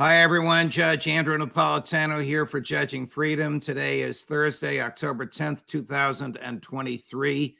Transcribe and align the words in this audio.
Hi, 0.00 0.22
everyone. 0.22 0.70
Judge 0.70 1.06
Andrew 1.06 1.38
Napolitano 1.38 2.20
here 2.20 2.46
for 2.46 2.60
Judging 2.60 3.06
Freedom. 3.06 3.60
Today 3.60 4.00
is 4.00 4.24
Thursday, 4.24 4.80
October 4.80 5.24
10th, 5.24 5.64
2023. 5.68 7.56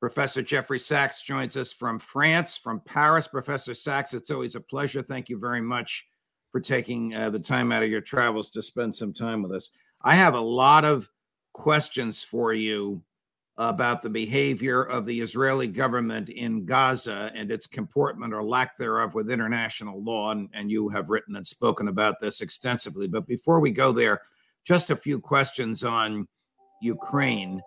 Professor 0.00 0.42
Jeffrey 0.42 0.80
Sachs 0.80 1.22
joins 1.22 1.56
us 1.56 1.72
from 1.72 2.00
France, 2.00 2.56
from 2.56 2.80
Paris. 2.80 3.28
Professor 3.28 3.74
Sachs, 3.74 4.12
it's 4.12 4.32
always 4.32 4.56
a 4.56 4.60
pleasure. 4.60 5.02
Thank 5.02 5.28
you 5.28 5.38
very 5.38 5.60
much 5.60 6.04
for 6.50 6.58
taking 6.58 7.14
uh, 7.14 7.30
the 7.30 7.38
time 7.38 7.70
out 7.70 7.84
of 7.84 7.90
your 7.90 8.00
travels 8.00 8.50
to 8.50 8.60
spend 8.60 8.96
some 8.96 9.12
time 9.12 9.40
with 9.40 9.52
us. 9.52 9.70
I 10.02 10.16
have 10.16 10.34
a 10.34 10.40
lot 10.40 10.84
of 10.84 11.08
questions 11.52 12.24
for 12.24 12.52
you 12.52 13.04
about 13.58 14.02
the 14.02 14.10
behavior 14.10 14.84
of 14.84 15.04
the 15.04 15.20
Israeli 15.20 15.66
government 15.66 16.28
in 16.28 16.64
Gaza 16.64 17.32
and 17.34 17.50
its 17.50 17.66
comportment 17.66 18.32
or 18.32 18.42
lack 18.42 18.76
thereof 18.76 19.14
with 19.14 19.32
international 19.32 20.00
law. 20.02 20.30
And, 20.30 20.48
and, 20.54 20.70
you 20.70 20.88
have 20.90 21.10
written 21.10 21.34
and 21.34 21.46
spoken 21.46 21.88
about 21.88 22.20
this 22.20 22.40
extensively. 22.40 23.08
But 23.08 23.26
before 23.26 23.58
we 23.58 23.72
go 23.72 23.90
there, 23.90 24.22
just 24.64 24.90
a 24.90 24.96
few 24.96 25.18
questions 25.18 25.82
on 25.82 26.28
Ukraine. 26.80 27.60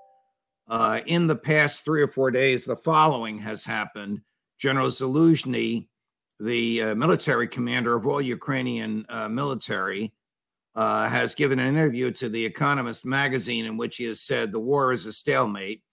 Uh, 0.69 1.01
in 1.07 1.27
the 1.27 1.35
past 1.35 1.83
three 1.83 2.01
or 2.01 2.07
four 2.07 2.31
days, 2.31 2.63
the 2.63 2.75
following 2.75 3.37
has 3.39 3.65
happened. 3.65 4.21
General 4.57 4.87
Zaluzhny, 4.87 5.87
the 6.39 6.81
uh, 6.81 6.95
military 6.95 7.49
commander 7.49 7.95
of 7.97 8.07
all 8.07 8.21
Ukrainian 8.21 9.05
uh, 9.09 9.27
military, 9.27 10.13
uh, 10.75 11.07
has 11.09 11.35
given 11.35 11.59
an 11.59 11.67
interview 11.67 12.11
to 12.11 12.29
The 12.29 12.45
Economist 12.45 13.05
magazine 13.05 13.65
in 13.65 13.77
which 13.77 13.97
he 13.97 14.05
has 14.05 14.21
said 14.21 14.51
the 14.51 14.59
war 14.59 14.93
is 14.93 15.05
a 15.05 15.11
stalemate. 15.11 15.83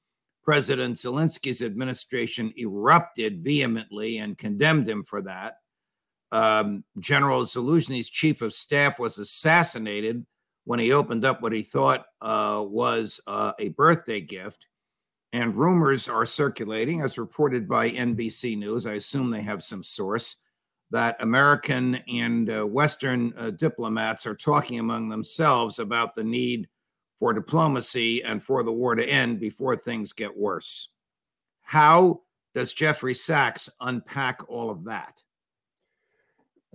President 0.44 0.96
Zelensky's 0.96 1.62
administration 1.62 2.52
erupted 2.56 3.42
vehemently 3.42 4.18
and 4.18 4.38
condemned 4.38 4.88
him 4.88 5.02
for 5.02 5.20
that. 5.22 5.56
Um, 6.32 6.84
General 6.98 7.42
Zaluzhny's 7.42 8.08
chief 8.08 8.40
of 8.42 8.54
staff 8.54 8.98
was 8.98 9.18
assassinated 9.18 10.24
when 10.64 10.78
he 10.78 10.92
opened 10.92 11.24
up 11.24 11.42
what 11.42 11.52
he 11.52 11.62
thought 11.62 12.04
uh, 12.20 12.62
was 12.66 13.20
uh, 13.26 13.52
a 13.58 13.68
birthday 13.70 14.20
gift. 14.20 14.66
And 15.32 15.54
rumors 15.54 16.08
are 16.08 16.24
circulating, 16.24 17.02
as 17.02 17.18
reported 17.18 17.68
by 17.68 17.90
NBC 17.90 18.56
News. 18.56 18.86
I 18.86 18.94
assume 18.94 19.30
they 19.30 19.42
have 19.42 19.62
some 19.62 19.82
source 19.82 20.36
that 20.90 21.16
American 21.20 21.96
and 22.08 22.50
uh, 22.50 22.66
Western 22.66 23.34
uh, 23.36 23.50
diplomats 23.50 24.26
are 24.26 24.34
talking 24.34 24.78
among 24.78 25.08
themselves 25.08 25.78
about 25.78 26.14
the 26.14 26.24
need 26.24 26.68
for 27.18 27.32
diplomacy 27.32 28.22
and 28.22 28.42
for 28.42 28.62
the 28.62 28.72
war 28.72 28.94
to 28.94 29.04
end 29.04 29.40
before 29.40 29.76
things 29.76 30.12
get 30.12 30.36
worse. 30.36 30.90
How 31.62 32.22
does 32.54 32.72
Jeffrey 32.72 33.14
Sachs 33.14 33.68
unpack 33.80 34.48
all 34.48 34.70
of 34.70 34.84
that? 34.84 35.22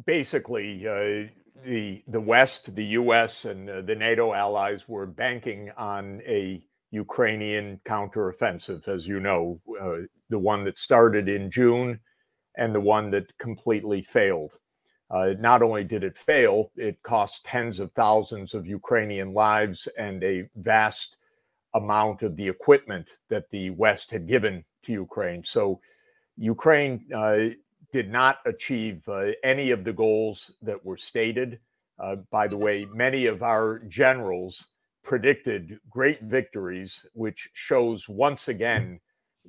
Basically, 0.05 0.87
uh, 0.87 1.29
the 1.63 2.03
the 2.07 2.21
West, 2.21 2.75
the 2.75 2.85
U.S., 2.85 3.45
and 3.45 3.69
uh, 3.69 3.81
the 3.81 3.95
NATO 3.95 4.33
allies 4.33 4.87
were 4.87 5.05
banking 5.05 5.71
on 5.77 6.21
a 6.25 6.63
Ukrainian 6.91 7.79
counteroffensive, 7.85 8.87
as 8.87 9.07
you 9.07 9.19
know, 9.19 9.59
uh, 9.79 10.05
the 10.29 10.39
one 10.39 10.63
that 10.65 10.77
started 10.77 11.29
in 11.29 11.49
June 11.49 11.99
and 12.57 12.73
the 12.73 12.81
one 12.81 13.11
that 13.11 13.37
completely 13.37 14.01
failed. 14.01 14.51
Uh, 15.09 15.35
not 15.39 15.61
only 15.61 15.83
did 15.83 16.03
it 16.03 16.17
fail, 16.17 16.71
it 16.75 17.01
cost 17.03 17.45
tens 17.45 17.79
of 17.79 17.91
thousands 17.91 18.53
of 18.53 18.65
Ukrainian 18.65 19.33
lives 19.33 19.87
and 19.97 20.23
a 20.23 20.49
vast 20.55 21.17
amount 21.73 22.23
of 22.23 22.35
the 22.35 22.47
equipment 22.47 23.09
that 23.29 23.49
the 23.51 23.69
West 23.71 24.11
had 24.11 24.27
given 24.27 24.63
to 24.83 24.91
Ukraine. 24.91 25.43
So 25.43 25.79
Ukraine 26.37 27.05
uh, 27.13 27.49
did 27.91 28.09
not 28.09 28.39
achieve 28.45 29.07
uh, 29.07 29.31
any 29.43 29.71
of 29.71 29.83
the 29.83 29.93
goals 29.93 30.51
that 30.61 30.83
were 30.83 30.97
stated. 30.97 31.59
Uh, 31.99 32.17
by 32.31 32.47
the 32.47 32.57
way, 32.57 32.85
many 32.93 33.27
of 33.27 33.43
our 33.43 33.79
generals 33.87 34.73
predicted 35.03 35.79
great 35.89 36.21
victories, 36.23 37.05
which 37.13 37.49
shows 37.53 38.09
once 38.09 38.47
again 38.47 38.99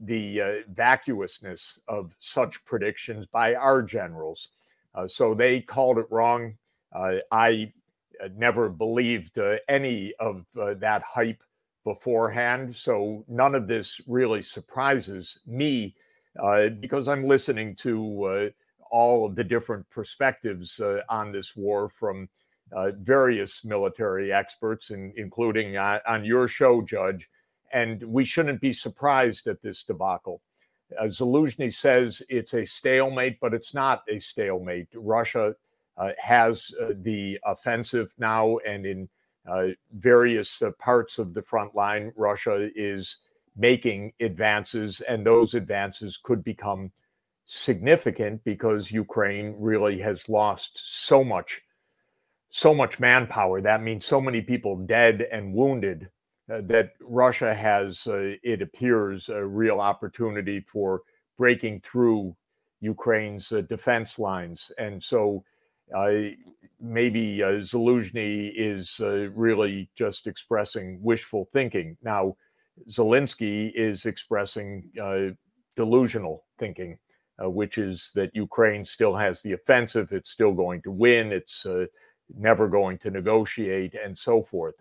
the 0.03 0.41
uh, 0.41 0.53
vacuousness 0.73 1.81
of 1.89 2.17
such 2.19 2.65
predictions 2.65 3.27
by 3.27 3.55
our 3.55 3.83
generals. 3.83 4.51
Uh, 4.95 5.07
so 5.07 5.35
they 5.35 5.61
called 5.61 5.99
it 5.99 6.07
wrong. 6.11 6.57
Uh, 6.93 7.17
I 7.33 7.73
uh, 8.23 8.29
never 8.37 8.69
believed 8.69 9.39
uh, 9.39 9.59
any 9.69 10.15
of 10.21 10.45
uh, 10.61 10.75
that 10.75 11.03
hype 11.03 11.43
beforehand. 11.85 12.75
So 12.75 13.25
none 13.29 13.55
of 13.55 13.67
this 13.67 14.01
really 14.07 14.43
surprises 14.43 15.41
me 15.47 15.95
because 16.81 17.07
I'm 17.07 17.25
listening 17.25 17.77
to 17.77 18.51
all 18.91 19.27
of 19.27 19.37
the 19.37 19.45
different 19.45 19.89
perspectives 19.91 20.81
on 21.09 21.31
this 21.31 21.55
war 21.55 21.89
from 21.89 22.29
various 22.97 23.65
military 23.65 24.33
experts, 24.33 24.91
in, 24.91 25.13
including 25.17 25.77
on 25.77 26.25
your 26.25 26.49
show, 26.49 26.83
Judge 26.83 27.29
and 27.75 28.05
we 28.05 28.25
shouldn't 28.25 28.61
be 28.61 28.73
surprised 28.73 29.49
at 29.49 29.61
this 29.61 29.83
debacle. 29.83 30.41
Uh, 30.99 31.05
Zaluzhny 31.05 31.75
says 31.75 32.23
it's 32.31 32.55
a 32.55 32.65
stalemate, 32.65 33.39
but 33.41 33.53
it's 33.53 33.75
not 33.75 34.05
a 34.09 34.21
stalemate. 34.21 34.87
Russia 34.95 35.57
uh, 35.99 36.13
has 36.23 36.73
uh, 36.81 36.93
the 37.03 37.39
offensive 37.45 38.15
now, 38.17 38.59
and 38.59 38.87
in 38.87 39.09
uh, 39.47 39.69
various 39.93 40.63
uh, 40.63 40.71
parts 40.79 41.19
of 41.19 41.35
the 41.35 41.43
front 41.43 41.75
line, 41.75 42.13
Russia 42.17 42.71
is 42.77 43.19
making 43.57 44.13
advances, 44.21 45.01
and 45.03 45.27
those 45.27 45.55
advances 45.55 46.17
could 46.17 46.45
become 46.45 46.93
significant 47.45 48.43
because 48.45 48.93
Ukraine 48.93 49.55
really 49.59 49.99
has 49.99 50.29
lost 50.29 50.79
so 51.05 51.25
much, 51.25 51.61
so 52.49 52.73
much 52.73 53.01
manpower. 53.01 53.61
That 53.61 53.83
means 53.83 54.07
so 54.07 54.21
many 54.21 54.41
people 54.41 54.77
dead 54.77 55.27
and 55.33 55.53
wounded 55.53 56.09
that 56.49 56.93
Russia 57.01 57.55
has, 57.55 58.07
uh, 58.07 58.37
it 58.43 58.61
appears, 58.61 59.29
a 59.29 59.45
real 59.45 59.81
opportunity 59.81 60.61
for 60.61 61.03
breaking 61.39 61.81
through 61.81 62.37
Ukraine's 62.81 63.51
uh, 63.51 63.63
defense 63.63 64.19
lines. 64.19 64.71
And 64.79 65.03
so 65.03 65.45
uh, 65.95 66.21
maybe 66.81 67.43
uh, 67.43 67.61
Zaluzhny 67.61 68.53
is 68.55 69.01
uh, 69.01 69.31
really 69.31 69.89
just 69.97 70.27
expressing 70.27 70.99
wishful 71.03 71.49
thinking. 71.53 71.97
Now, 72.03 72.37
Zelensky 72.89 73.71
is 73.75 74.05
expressing 74.05 74.91
delusional 75.77 76.45
thinking, 76.59 76.99
which 77.39 77.79
is 77.79 78.11
that 78.17 78.35
Ukraine 78.35 78.85
still 78.85 79.15
has 79.15 79.43
the 79.43 79.53
offensive, 79.53 80.11
it's 80.11 80.31
still 80.31 80.53
going 80.53 80.83
to 80.83 80.91
win, 80.91 81.33
it's 81.33 81.65
never 82.37 82.67
going 82.67 82.99
to 82.99 83.13
negotiate, 83.13 83.95
and 83.95 84.19
so 84.19 84.43
forth 84.43 84.75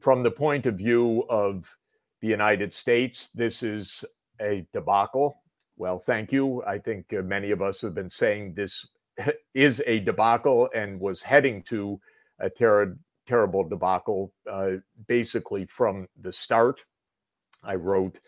from 0.00 0.22
the 0.22 0.30
point 0.30 0.66
of 0.66 0.76
view 0.76 1.24
of 1.28 1.76
the 2.20 2.28
United 2.28 2.74
States, 2.74 3.30
this 3.30 3.62
is 3.62 4.04
a 4.40 4.66
debacle. 4.72 5.42
Well, 5.76 5.98
thank 5.98 6.32
you. 6.32 6.62
I 6.64 6.78
think 6.78 7.12
uh, 7.12 7.22
many 7.22 7.50
of 7.50 7.62
us 7.62 7.80
have 7.82 7.94
been 7.94 8.10
saying 8.10 8.54
this 8.54 8.86
is 9.54 9.82
a 9.86 10.00
debacle 10.00 10.68
and 10.74 11.00
was 11.00 11.22
heading 11.22 11.62
to 11.64 12.00
a 12.38 12.50
ter- 12.50 12.98
terrible 13.26 13.68
debacle 13.68 14.32
uh, 14.50 14.72
basically 15.06 15.66
from 15.66 16.08
the 16.20 16.32
start. 16.32 16.84
I 17.62 17.74
wrote 17.74 18.18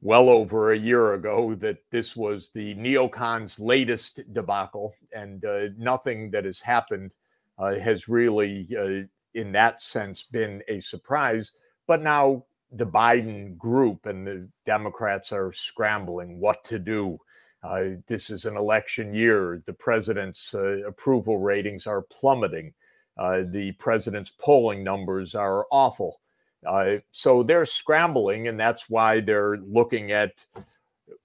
well 0.00 0.28
over 0.28 0.72
a 0.72 0.78
year 0.78 1.14
ago 1.14 1.54
that 1.54 1.78
this 1.90 2.16
was 2.16 2.50
the 2.50 2.74
neocons' 2.74 3.60
latest 3.60 4.20
debacle, 4.32 4.92
and 5.14 5.44
uh, 5.44 5.68
nothing 5.78 6.30
that 6.32 6.44
has 6.44 6.60
happened 6.60 7.12
uh, 7.58 7.74
has 7.76 8.08
really, 8.08 8.68
uh, 8.76 9.06
in 9.34 9.52
that 9.52 9.82
sense, 9.82 10.22
been 10.22 10.62
a 10.68 10.80
surprise. 10.80 11.52
But 11.86 12.02
now 12.02 12.44
the 12.72 12.86
Biden 12.86 13.56
group 13.58 14.06
and 14.06 14.26
the 14.26 14.48
Democrats 14.64 15.32
are 15.32 15.52
scrambling 15.52 16.40
what 16.40 16.64
to 16.64 16.78
do. 16.78 17.18
Uh, 17.62 17.90
this 18.08 18.30
is 18.30 18.44
an 18.44 18.56
election 18.56 19.14
year. 19.14 19.62
The 19.66 19.72
president's 19.72 20.54
uh, 20.54 20.80
approval 20.86 21.38
ratings 21.38 21.86
are 21.86 22.02
plummeting. 22.02 22.72
Uh, 23.16 23.44
the 23.46 23.72
president's 23.72 24.30
polling 24.30 24.82
numbers 24.82 25.34
are 25.34 25.66
awful. 25.70 26.20
Uh, 26.66 26.96
so 27.10 27.42
they're 27.42 27.66
scrambling, 27.66 28.48
and 28.48 28.58
that's 28.58 28.88
why 28.88 29.20
they're 29.20 29.58
looking 29.58 30.12
at 30.12 30.32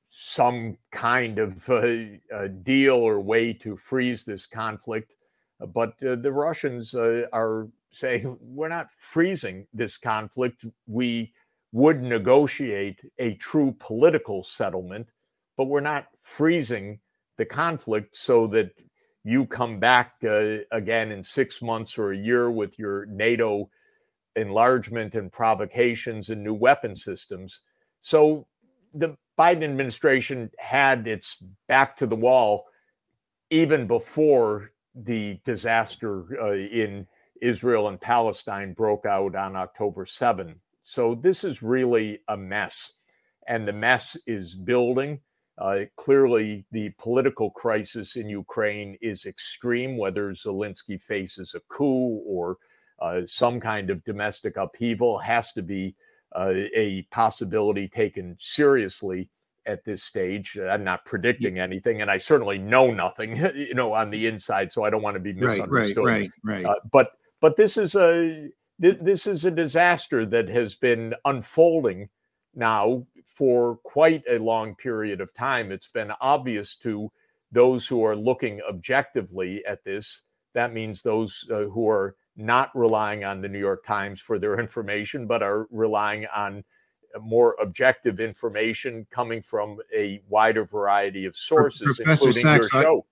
some 0.10 0.78
kind 0.92 1.40
of 1.40 1.70
uh, 1.70 2.48
deal 2.64 2.96
or 2.96 3.22
way 3.22 3.54
to 3.54 3.78
freeze 3.78 4.26
this 4.26 4.46
conflict. 4.46 5.14
But 5.74 5.94
uh, 6.04 6.16
the 6.16 6.32
Russians 6.32 6.94
are 6.94 7.68
saying, 7.92 8.38
we're 8.42 8.68
not 8.68 8.92
freezing 8.98 9.68
this 9.74 9.98
conflict. 9.98 10.66
We 10.86 11.34
would 11.72 12.02
negotiate 12.02 13.02
a 13.20 13.36
true 13.36 13.76
political 13.80 14.44
settlement, 14.44 15.08
but 15.58 15.66
we're 15.66 15.80
not 15.80 16.08
freezing 16.22 17.00
the 17.38 17.46
conflict 17.46 18.16
so 18.18 18.48
that 18.48 18.72
you 19.24 19.46
come 19.46 19.80
back 19.80 20.14
uh, 20.24 20.58
again 20.72 21.12
in 21.12 21.24
six 21.24 21.62
months 21.62 21.98
or 21.98 22.12
a 22.12 22.18
year 22.18 22.50
with 22.50 22.80
your 22.80 23.06
NATO 23.08 23.70
enlargement 24.36 25.16
and 25.16 25.32
provocations 25.32 26.30
and 26.30 26.44
new 26.44 26.54
weapon 26.54 26.96
systems. 26.96 27.62
So 28.00 28.48
the 28.94 29.18
Biden 29.38 29.64
administration 29.64 30.50
had 30.58 31.08
its 31.08 31.44
back 31.68 31.98
to 31.98 32.08
the 32.08 32.16
wall 32.16 32.66
even 33.50 33.88
before 33.88 34.72
the 34.96 35.40
disaster 35.46 36.42
uh, 36.42 36.54
in 36.54 37.08
Israel 37.42 37.88
and 37.88 38.00
Palestine 38.00 38.74
broke 38.74 39.06
out 39.06 39.36
on 39.36 39.56
October 39.56 40.06
7. 40.06 40.60
So 40.84 41.16
this 41.16 41.44
is 41.44 41.62
really 41.62 42.20
a 42.30 42.38
mess, 42.38 42.94
and 43.48 43.68
the 43.68 43.74
mess 43.74 44.16
is 44.26 44.56
building. 44.56 45.20
Uh, 45.58 45.86
clearly, 45.96 46.66
the 46.72 46.92
political 47.00 47.50
crisis 47.50 48.16
in 48.16 48.30
Ukraine 48.30 48.98
is 49.02 49.26
extreme, 49.26 49.98
whether 49.98 50.32
Zelensky 50.32 51.02
faces 51.02 51.56
a 51.56 51.60
coup 51.68 52.22
or 52.26 52.58
uh, 53.00 53.22
some 53.26 53.60
kind 53.60 53.90
of 53.90 54.04
domestic 54.04 54.58
upheaval 54.58 55.18
has 55.18 55.52
to 55.54 55.62
be 55.62 55.96
uh, 56.34 56.54
a 56.76 57.04
possibility 57.12 57.88
taken 57.88 58.36
seriously 58.40 59.30
at 59.66 59.84
this 59.84 60.04
stage. 60.04 60.58
I'm 60.58 60.84
not 60.84 61.06
predicting 61.06 61.60
anything, 61.60 62.02
and 62.02 62.10
I 62.10 62.18
certainly 62.18 62.58
know 62.58 62.92
nothing, 62.92 63.36
you 63.56 63.74
know, 63.74 63.94
on 63.94 64.10
the 64.10 64.28
inside. 64.28 64.72
So 64.72 64.84
I 64.84 64.90
don't 64.90 65.04
want 65.04 65.16
to 65.16 65.20
be 65.20 65.34
misunderstood. 65.34 66.06
Right, 66.06 66.32
right, 66.44 66.64
right. 66.64 66.66
Uh, 66.66 66.76
but 66.92 67.12
but 67.42 67.56
this 67.56 67.78
is 67.78 67.96
a 67.96 68.50
this 68.80 69.26
is 69.26 69.44
a 69.44 69.52
disaster 69.52 70.26
that 70.26 70.48
has 70.50 70.76
been 70.76 71.14
unfolding 71.26 72.10
now 72.54 73.06
for 73.26 73.78
quite 73.78 74.24
a 74.30 74.38
long 74.38 74.76
period 74.76 75.20
of 75.20 75.34
time. 75.34 75.72
It's 75.72 75.88
been 75.88 76.12
obvious 76.22 76.76
to 76.78 77.12
those 77.52 77.88
who 77.88 78.04
are 78.04 78.16
looking 78.16 78.62
objectively 78.70 79.66
at 79.66 79.84
this. 79.84 80.24
That 80.54 80.74
means 80.74 81.02
those 81.02 81.48
uh, 81.52 81.64
who 81.64 81.90
are 81.90 82.16
not 82.36 82.70
relying 82.76 83.24
on 83.24 83.42
the 83.42 83.50
New 83.50 83.60
York 83.60 83.86
Times 83.86 84.22
for 84.22 84.38
their 84.38 84.60
information, 84.60 85.26
but 85.26 85.42
are 85.42 85.68
relying 85.72 86.28
on 86.36 86.64
more 87.22 87.56
objective 87.60 88.20
information 88.20 89.08
coming 89.10 89.42
from 89.42 89.78
a 89.96 90.22
wider 90.28 90.66
variety 90.66 91.26
of 91.26 91.36
sources, 91.36 91.98
Professor 91.98 92.28
including 92.28 92.44
Sachs, 92.44 92.74
your 92.74 92.84
show. 92.84 93.06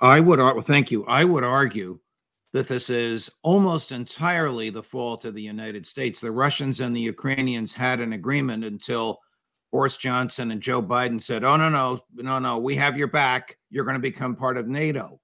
I, 0.00 0.18
I 0.18 0.20
would 0.20 0.64
thank 0.64 0.90
you. 0.90 1.04
I 1.06 1.24
would 1.24 1.44
argue 1.44 1.98
that 2.52 2.68
this 2.68 2.90
is 2.90 3.30
almost 3.42 3.92
entirely 3.92 4.70
the 4.70 4.82
fault 4.82 5.24
of 5.24 5.34
the 5.34 5.42
United 5.42 5.86
States. 5.86 6.20
The 6.20 6.32
Russians 6.32 6.80
and 6.80 6.94
the 6.94 7.00
Ukrainians 7.00 7.74
had 7.74 8.00
an 8.00 8.14
agreement 8.14 8.64
until 8.64 9.20
Boris 9.70 9.96
Johnson 9.96 10.50
and 10.50 10.62
Joe 10.62 10.82
Biden 10.82 11.20
said, 11.20 11.44
"Oh 11.44 11.56
no, 11.56 11.68
no, 11.68 12.00
no, 12.14 12.38
no, 12.38 12.58
we 12.58 12.74
have 12.76 12.96
your 12.96 13.08
back. 13.08 13.56
You're 13.70 13.84
going 13.84 13.94
to 13.94 14.00
become 14.00 14.34
part 14.34 14.56
of 14.56 14.66
NATO." 14.66 15.20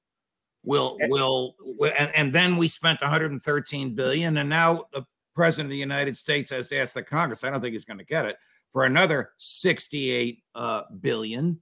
will 0.64 0.96
will 1.02 1.54
and, 1.98 2.10
and 2.14 2.32
then 2.32 2.56
we 2.56 2.66
spent 2.66 3.00
113 3.00 3.94
billion 3.94 4.38
and 4.38 4.48
now 4.48 4.84
the 4.92 5.04
president 5.34 5.66
of 5.66 5.70
the 5.70 5.76
united 5.76 6.16
states 6.16 6.50
has 6.50 6.72
asked 6.72 6.94
the 6.94 7.02
congress 7.02 7.44
i 7.44 7.50
don't 7.50 7.60
think 7.60 7.72
he's 7.72 7.84
going 7.84 7.98
to 7.98 8.04
get 8.04 8.24
it 8.24 8.36
for 8.72 8.84
another 8.84 9.30
68 9.38 10.42
uh, 10.54 10.82
billion 11.00 11.60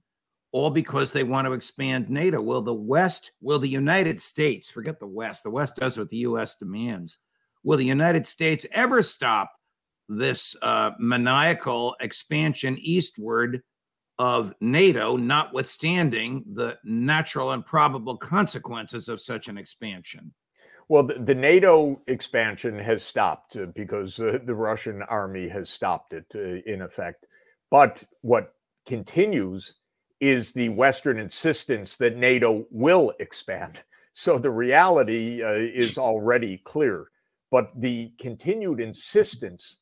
all 0.53 0.69
because 0.69 1.11
they 1.11 1.23
want 1.23 1.45
to 1.45 1.53
expand 1.53 2.09
nato 2.09 2.41
will 2.41 2.61
the 2.61 2.73
west 2.73 3.31
will 3.41 3.59
the 3.59 3.67
united 3.67 4.21
states 4.21 4.69
forget 4.69 4.99
the 4.99 5.05
west 5.05 5.43
the 5.43 5.49
west 5.49 5.75
does 5.75 5.97
what 5.97 6.09
the 6.09 6.19
us 6.19 6.55
demands 6.55 7.17
will 7.63 7.77
the 7.77 7.83
united 7.83 8.25
states 8.25 8.65
ever 8.71 9.01
stop 9.01 9.51
this 10.09 10.55
uh, 10.61 10.91
maniacal 10.99 11.95
expansion 11.99 12.77
eastward 12.79 13.61
of 14.19 14.53
NATO, 14.61 15.17
notwithstanding 15.17 16.43
the 16.53 16.77
natural 16.83 17.51
and 17.51 17.65
probable 17.65 18.17
consequences 18.17 19.09
of 19.09 19.19
such 19.19 19.47
an 19.47 19.57
expansion? 19.57 20.33
Well, 20.89 21.03
the, 21.03 21.15
the 21.15 21.35
NATO 21.35 22.01
expansion 22.07 22.77
has 22.77 23.03
stopped 23.03 23.57
uh, 23.57 23.67
because 23.67 24.19
uh, 24.19 24.39
the 24.45 24.53
Russian 24.53 25.01
army 25.03 25.47
has 25.47 25.69
stopped 25.69 26.13
it, 26.13 26.25
uh, 26.35 26.61
in 26.71 26.81
effect. 26.81 27.27
But 27.71 28.03
what 28.21 28.53
continues 28.85 29.79
is 30.23 30.53
the 30.53 30.69
Western 30.69 31.19
insistence 31.19 31.97
that 31.97 32.17
NATO 32.17 32.65
will 32.71 33.13
expand. 33.19 33.83
So 34.13 34.37
the 34.37 34.51
reality 34.51 35.43
uh, 35.43 35.53
is 35.53 35.97
already 35.97 36.57
clear. 36.59 37.09
But 37.51 37.71
the 37.75 38.11
continued 38.19 38.79
insistence 38.79 39.77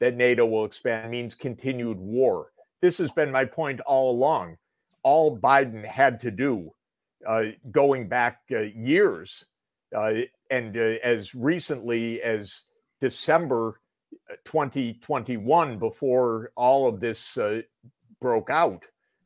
that 0.00 0.16
NATO 0.16 0.46
will 0.46 0.64
expand 0.64 1.10
means 1.10 1.34
continued 1.34 1.98
war 1.98 2.52
this 2.82 2.98
has 2.98 3.12
been 3.12 3.30
my 3.30 3.46
point 3.46 3.80
all 3.82 4.10
along. 4.10 4.58
All 5.04 5.38
Biden 5.38 5.86
had 5.86 6.20
to 6.20 6.30
do, 6.30 6.70
uh, 7.26 7.44
going 7.70 8.08
back 8.08 8.40
uh, 8.50 8.58
years, 8.58 9.46
uh, 9.96 10.14
and 10.50 10.76
uh, 10.76 10.96
as 11.02 11.34
recently 11.34 12.20
as 12.20 12.62
December 13.00 13.80
uh, 14.30 14.34
2021, 14.44 15.78
before 15.78 16.50
all 16.56 16.88
of 16.88 17.00
this 17.00 17.38
broke 18.20 18.50
out, 18.50 18.84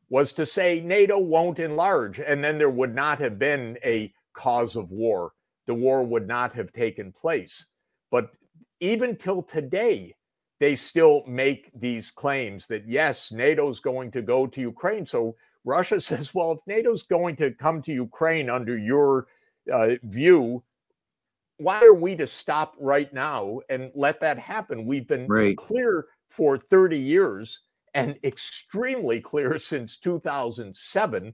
was 0.09 0.33
to 0.35 0.47
say 0.47 0.81
NATO 0.81 1.19
won't 1.19 1.59
enlarge, 1.59 2.21
and 2.21 2.43
then 2.43 2.59
there 2.59 2.71
would 2.71 2.95
not 2.95 3.19
have 3.19 3.39
been 3.39 3.77
a 3.85 4.13
cause 4.35 4.77
of 4.77 4.91
war. 4.91 5.33
The 5.67 5.75
war 5.75 6.05
would 6.05 6.29
not 6.29 6.53
have 6.53 6.73
taken 6.73 7.13
place. 7.13 7.67
But 8.11 8.31
even 8.81 9.17
till 9.17 9.43
today, 9.43 10.15
they 10.61 10.77
still 10.77 11.25
make 11.27 11.71
these 11.75 12.11
claims 12.11 12.67
that 12.69 12.87
yes, 12.87 13.33
NATO's 13.33 13.81
going 13.81 14.11
to 14.13 14.23
go 14.23 14.47
to 14.47 14.61
Ukraine. 14.61 15.05
So 15.05 15.35
Russia 15.65 16.01
says, 16.01 16.35
well, 16.35 16.53
if 16.53 16.61
NATO's 16.67 17.03
going 17.03 17.37
to 17.37 17.51
come 17.53 17.83
to 17.83 17.93
Ukraine 17.93 18.49
under 18.49 18.79
your 18.79 19.27
uh, 19.73 19.97
view, 20.05 20.63
why 21.59 21.81
are 21.81 21.95
we 21.95 22.15
to 22.17 22.27
stop 22.27 22.75
right 22.79 23.13
now 23.13 23.61
and 23.71 23.91
let 23.95 24.21
that 24.21 24.39
happen? 24.39 24.87
We've 24.87 25.09
been 25.09 25.27
right. 25.27 25.57
clear 25.57 26.07
for 26.29 26.59
30 26.59 26.99
years 26.99 27.61
and 27.97 28.19
extremely 28.23 29.21
clear 29.23 29.59
since 29.59 29.97
2007 29.97 31.33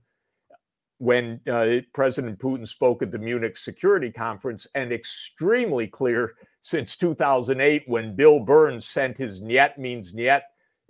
when 0.99 1.41
uh, 1.51 1.81
President 1.93 2.39
Putin 2.39 2.67
spoke 2.67 3.03
at 3.03 3.11
the 3.11 3.19
Munich 3.19 3.57
Security 3.57 4.13
Conference, 4.13 4.69
and 4.77 4.93
extremely 4.93 5.89
clear 5.89 6.35
since 6.61 6.97
2008 6.97 7.83
when 7.89 8.15
Bill 8.15 8.39
Burns 8.39 8.87
sent 8.87 9.19
his 9.19 9.43
"Nyet 9.43 9.77
means 9.77 10.15
Nyet" 10.15 10.43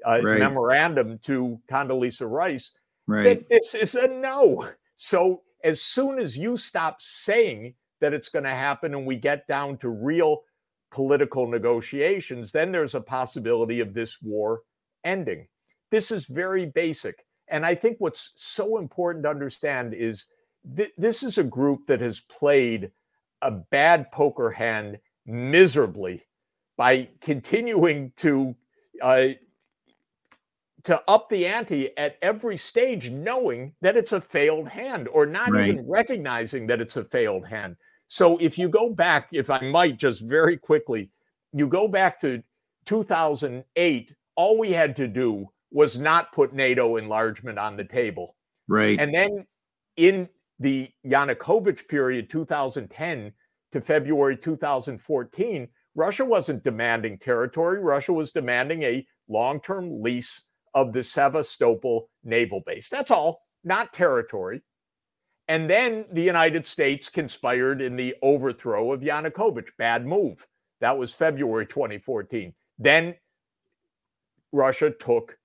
uh, 0.07 0.21
right. 0.23 0.39
memorandum 0.39 1.19
to 1.23 1.59
Condoleezza 1.71 2.31
Rice. 2.31 2.73
Right. 3.07 3.23
That 3.23 3.49
this 3.49 3.75
is 3.75 3.95
a 3.95 4.09
no. 4.09 4.69
So 4.97 5.43
as 5.65 5.81
soon 5.81 6.19
as 6.19 6.37
you 6.37 6.59
stop 6.59 7.01
saying 7.01 7.75
that 8.03 8.13
it's 8.13 8.29
going 8.29 8.45
to 8.45 8.51
happen 8.51 8.95
and 8.95 9.07
we 9.07 9.17
get 9.17 9.49
down 9.49 9.79
to 9.79 9.89
real 9.89 10.43
political 10.91 11.47
negotiations, 11.47 12.53
then 12.53 12.71
there's 12.73 12.95
a 12.95 13.01
possibility 13.01 13.81
of 13.81 13.95
this 13.95 14.21
war 14.21 14.61
ending. 15.05 15.47
This 15.93 16.11
is 16.11 16.25
very 16.25 16.65
basic. 16.65 17.27
And 17.49 17.67
I 17.67 17.75
think 17.75 17.99
what's 17.99 18.33
so 18.37 18.79
important 18.79 19.25
to 19.25 19.31
understand 19.31 19.93
is 19.93 20.25
th- 20.75 20.93
this 20.97 21.23
is 21.23 21.37
a 21.37 21.45
group 21.45 21.87
that 21.87 22.01
has 22.01 22.21
played 22.21 22.91
a 23.43 23.51
bad 23.51 24.11
poker 24.11 24.51
hand 24.51 24.99
miserably 25.27 26.23
by 26.79 27.11
continuing 27.21 28.11
to 28.17 28.57
uh, 29.03 29.29
to 30.85 31.01
up 31.07 31.29
the 31.29 31.47
ante 31.47 31.97
at 31.99 32.17
every 32.23 32.57
stage, 32.57 33.11
knowing 33.11 33.75
that 33.83 33.97
it's 33.97 34.13
a 34.13 34.21
failed 34.21 34.69
hand 34.69 35.09
or 35.13 35.27
not 35.27 35.51
right. 35.51 35.69
even 35.69 35.87
recognizing 35.87 36.67
that 36.67 36.81
it's 36.81 36.97
a 36.97 37.05
failed 37.05 37.47
hand. 37.47 37.77
So 38.09 38.39
if 38.39 38.57
you 38.57 38.71
go 38.71 38.89
back, 38.91 39.29
if 39.31 39.51
I 39.51 39.61
might 39.61 39.99
just 39.99 40.23
very 40.23 40.57
quickly, 40.57 41.11
you 41.53 41.69
go 41.69 41.87
back 41.87 42.19
to 42.23 42.43
2008, 42.87 44.15
all 44.37 44.59
we 44.59 44.73
had 44.73 44.97
to 44.97 45.07
do 45.07 45.49
was 45.73 45.99
not 45.99 46.33
put 46.33 46.53
NATO 46.53 46.97
enlargement 46.97 47.59
on 47.59 47.77
the 47.77 47.85
table. 47.85 48.37
Right. 48.69 48.99
And 48.99 49.13
then 49.15 49.47
in 49.97 50.29
the 50.59 50.89
Yanukovych 51.05 51.89
period, 51.89 52.31
2010 52.31 53.33
to 53.73 53.81
February 53.81 54.37
2014, 54.37 55.69
Russia 55.95 56.25
wasn't 56.25 56.65
demanding 56.65 57.19
territory. 57.19 57.81
Russia 57.81 58.13
was 58.13 58.31
demanding 58.31 58.83
a 58.83 59.07
long 59.29 59.61
term 59.61 60.03
lease 60.03 60.49
of 60.75 60.93
the 60.93 61.03
Sevastopol 61.03 62.09
naval 62.25 62.63
base. 62.65 62.89
That's 62.89 63.11
all, 63.11 63.43
not 63.65 63.93
territory. 63.93 64.63
And 65.49 65.69
then 65.69 66.07
the 66.13 66.23
United 66.23 66.67
States 66.67 67.11
conspired 67.11 67.83
in 67.83 67.97
the 67.97 68.15
overthrow 68.23 68.93
of 68.93 69.01
Yanukovych. 69.01 69.71
Bad 69.77 70.07
move. 70.07 70.47
That 70.81 70.97
was 70.97 71.13
February 71.13 71.67
2014. 71.67 72.55
Then 72.79 73.15
Russia 74.53 74.91
took 74.91 75.37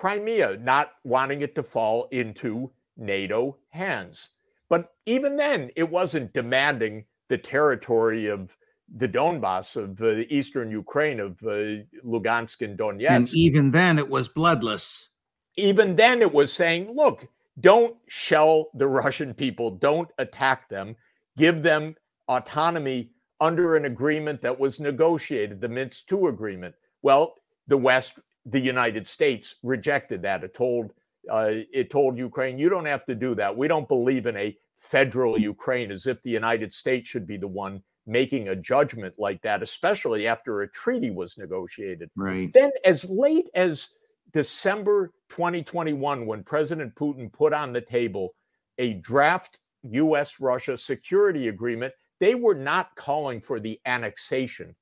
Crimea, 0.00 0.56
not 0.56 0.92
wanting 1.04 1.42
it 1.42 1.54
to 1.56 1.62
fall 1.62 2.08
into 2.10 2.72
NATO 2.96 3.58
hands. 3.68 4.30
But 4.70 4.94
even 5.04 5.36
then, 5.36 5.70
it 5.76 5.90
wasn't 5.90 6.32
demanding 6.32 7.04
the 7.28 7.36
territory 7.36 8.26
of 8.26 8.56
the 8.96 9.08
Donbass, 9.08 9.76
of 9.76 10.00
uh, 10.00 10.24
eastern 10.30 10.70
Ukraine, 10.70 11.20
of 11.20 11.32
uh, 11.42 11.84
Lugansk 12.02 12.62
and 12.62 12.78
Donetsk. 12.78 13.10
And 13.10 13.34
even 13.34 13.72
then, 13.72 13.98
it 13.98 14.08
was 14.08 14.26
bloodless. 14.26 15.10
Even 15.56 15.96
then, 15.96 16.22
it 16.22 16.32
was 16.32 16.50
saying, 16.50 16.90
look, 16.96 17.28
don't 17.60 17.94
shell 18.08 18.70
the 18.72 18.86
Russian 19.02 19.34
people, 19.34 19.70
don't 19.70 20.08
attack 20.16 20.70
them, 20.70 20.96
give 21.36 21.62
them 21.62 21.94
autonomy 22.26 23.10
under 23.38 23.76
an 23.76 23.84
agreement 23.84 24.40
that 24.40 24.58
was 24.58 24.80
negotiated, 24.80 25.60
the 25.60 25.68
Minsk 25.68 26.10
II 26.10 26.28
agreement. 26.28 26.74
Well, 27.02 27.34
the 27.68 27.76
West, 27.76 28.18
the 28.46 28.60
United 28.60 29.06
States, 29.06 29.56
rejected 29.62 30.22
that. 30.22 30.44
It 30.44 30.54
told 30.54 30.92
uh, 31.28 31.52
it 31.72 31.90
told 31.90 32.16
Ukraine, 32.16 32.58
you 32.58 32.68
don't 32.68 32.86
have 32.86 33.04
to 33.06 33.14
do 33.14 33.34
that. 33.34 33.54
We 33.54 33.68
don't 33.68 33.88
believe 33.88 34.26
in 34.26 34.36
a 34.36 34.56
federal 34.78 35.38
Ukraine, 35.38 35.90
as 35.90 36.06
if 36.06 36.22
the 36.22 36.30
United 36.30 36.72
States 36.72 37.08
should 37.08 37.26
be 37.26 37.36
the 37.36 37.48
one 37.48 37.82
making 38.06 38.48
a 38.48 38.56
judgment 38.56 39.14
like 39.18 39.42
that, 39.42 39.62
especially 39.62 40.26
after 40.26 40.62
a 40.62 40.70
treaty 40.70 41.10
was 41.10 41.36
negotiated. 41.36 42.10
Right. 42.16 42.52
Then, 42.52 42.70
as 42.84 43.08
late 43.10 43.48
as 43.54 43.90
December 44.32 45.12
2021, 45.28 46.26
when 46.26 46.42
President 46.42 46.94
Putin 46.94 47.32
put 47.32 47.52
on 47.52 47.72
the 47.72 47.80
table 47.80 48.34
a 48.78 48.94
draft 48.94 49.60
US 49.82 50.40
Russia 50.40 50.76
security 50.76 51.48
agreement, 51.48 51.92
they 52.18 52.34
were 52.34 52.54
not 52.54 52.94
calling 52.96 53.40
for 53.40 53.60
the 53.60 53.78
annexation 53.86 54.74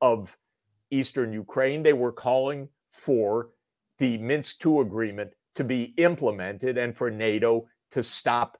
of 0.00 0.36
eastern 0.90 1.32
Ukraine. 1.32 1.82
They 1.82 1.92
were 1.92 2.12
calling 2.12 2.68
for 2.94 3.50
the 3.98 4.16
Minsk 4.18 4.64
II 4.64 4.78
agreement 4.78 5.32
to 5.56 5.64
be 5.64 5.94
implemented 5.96 6.78
and 6.78 6.96
for 6.96 7.10
NATO 7.10 7.66
to 7.90 8.02
stop 8.02 8.56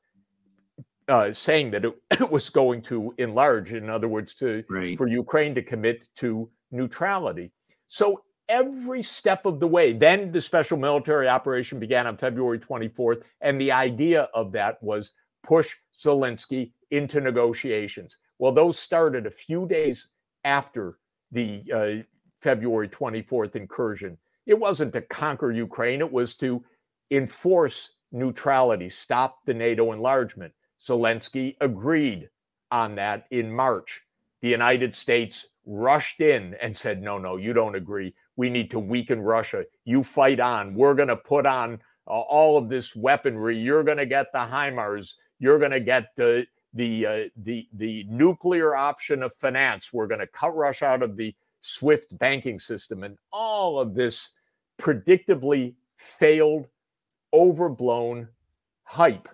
uh, 1.09 1.33
saying 1.33 1.71
that 1.71 1.85
it, 2.11 2.31
was 2.31 2.51
going 2.51 2.83
to 2.83 3.15
enlarge. 3.19 3.73
In 3.73 3.89
other 3.89 4.09
words, 4.09 4.35
to 4.35 4.65
right. 4.69 4.99
for 4.99 5.07
Ukraine 5.07 5.55
to 5.55 5.63
commit 5.63 6.09
to 6.17 6.51
neutrality. 6.71 7.53
So 7.87 8.23
every 8.49 9.03
step 9.03 9.47
of 9.47 9.61
the 9.61 9.69
way, 9.69 9.93
then 9.93 10.33
the 10.33 10.41
special 10.41 10.77
military 10.79 11.29
operation 11.29 11.79
began 11.79 12.07
on 12.07 12.17
February 12.17 12.59
24th, 12.59 13.23
and 13.41 13.61
the 13.61 13.73
idea 13.73 14.29
of 14.35 14.53
that 14.53 14.83
was 14.83 15.13
push 15.43 15.75
Zelensky 15.97 16.73
into 16.91 17.21
negotiations. 17.21 18.19
Well, 18.39 18.53
those 18.53 18.79
started 18.79 19.27
a 19.27 19.31
few 19.31 19.69
days 19.69 20.09
after 20.45 20.99
the 21.31 21.63
uh, 21.73 22.03
February 22.43 22.89
24th 22.89 23.57
incursion. 23.57 24.19
It 24.47 24.59
wasn't 24.59 24.93
to 24.93 25.03
conquer 25.03 25.51
Ukraine, 25.51 26.01
it 26.01 26.13
was 26.13 26.35
to 26.37 26.65
enforce 27.11 27.93
neutrality, 28.13 28.89
stop 28.89 29.45
the 29.45 29.55
NATO 29.55 29.93
enlargement. 29.93 30.53
Zelensky 30.81 31.57
agreed 31.61 32.29
on 32.71 32.95
that 32.97 33.27
in 33.31 33.51
March. 33.51 34.05
The 34.43 34.49
United 34.49 34.95
States 34.95 35.47
rushed 35.65 36.21
in 36.21 36.55
and 36.61 36.77
said, 36.77 37.03
no, 37.03 37.19
no, 37.19 37.37
you 37.37 37.53
don't 37.53 37.75
agree. 37.75 38.15
We 38.37 38.51
need 38.51 38.71
to 38.73 38.79
weaken 38.79 39.21
Russia. 39.21 39.65
You 39.85 40.05
fight 40.05 40.41
on. 40.41 40.75
We're 40.75 40.95
going 40.95 41.09
to 41.09 41.17
put 41.17 41.47
on 41.47 41.81
uh, 42.07 42.11
all 42.11 42.59
of 42.59 42.69
this 42.69 42.95
weaponry. 42.95 43.57
You're 43.57 43.85
going 43.85 43.99
to 43.99 44.07
get 44.07 44.33
the 44.33 44.41
HIMARS. 44.41 45.15
You're 45.39 45.59
going 45.59 45.71
to 45.71 45.81
get 45.81 46.09
the 46.17 46.47
the 46.75 47.07
uh, 47.07 47.23
the 47.37 47.69
the 47.73 48.05
nuclear 48.09 48.75
option 48.75 49.23
of 49.23 49.33
finance. 49.35 49.93
We're 49.93 50.09
going 50.09 50.21
to 50.21 50.27
cut 50.27 50.57
Russia 50.57 50.87
out 50.87 51.03
of 51.03 51.17
the 51.17 51.35
SWIFT 51.65 52.19
banking 52.19 52.59
system, 52.59 53.05
and 53.05 53.17
all 53.33 53.79
of 53.79 53.95
this 53.95 54.31
predictably 54.81 55.75
failed, 55.97 56.67
overblown 57.33 58.29
hype. 58.85 59.29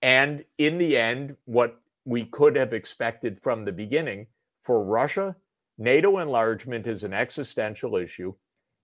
And 0.00 0.44
in 0.58 0.78
the 0.78 0.96
end, 0.96 1.36
what 1.44 1.80
we 2.04 2.24
could 2.24 2.56
have 2.56 2.72
expected 2.72 3.40
from 3.40 3.64
the 3.64 3.72
beginning 3.72 4.26
for 4.62 4.84
Russia, 4.84 5.36
NATO 5.78 6.18
enlargement 6.18 6.86
is 6.86 7.04
an 7.04 7.12
existential 7.12 7.96
issue. 7.96 8.34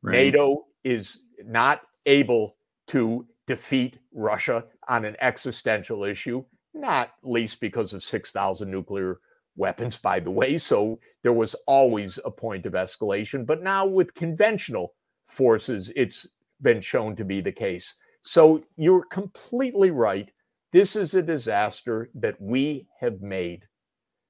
Right. 0.03 0.13
NATO 0.13 0.67
is 0.85 1.21
not 1.45 1.83
able 2.07 2.57
to 2.89 3.27
defeat 3.47 3.99
Russia 4.13 4.65
on 4.89 5.05
an 5.05 5.17
existential 5.21 6.05
issue 6.05 6.45
not 6.79 7.13
least 7.23 7.61
because 7.61 7.93
of 7.93 8.03
6,000 8.03 8.71
nuclear 8.71 9.21
weapons, 9.59 9.97
by 9.97 10.21
the 10.21 10.31
way. 10.31 10.57
So 10.57 10.99
there 11.23 11.33
was 11.33 11.55
always 11.67 12.19
a 12.25 12.31
point 12.31 12.65
of 12.65 12.73
escalation. 12.73 13.45
But 13.45 13.63
now 13.63 13.87
with 13.87 14.15
conventional 14.15 14.95
forces, 15.27 15.93
it's 15.97 16.27
been 16.63 16.81
shown 16.81 17.17
to 17.17 17.25
be 17.25 17.41
the 17.41 17.53
case. 17.53 17.97
So 18.23 18.63
you're 18.77 19.05
completely 19.05 19.91
right. 19.91 20.31
This 20.73 20.97
is 20.97 21.15
a 21.15 21.23
disaster 21.23 22.11
that 22.15 22.41
we 22.41 22.87
have 23.01 23.21
made 23.21 23.67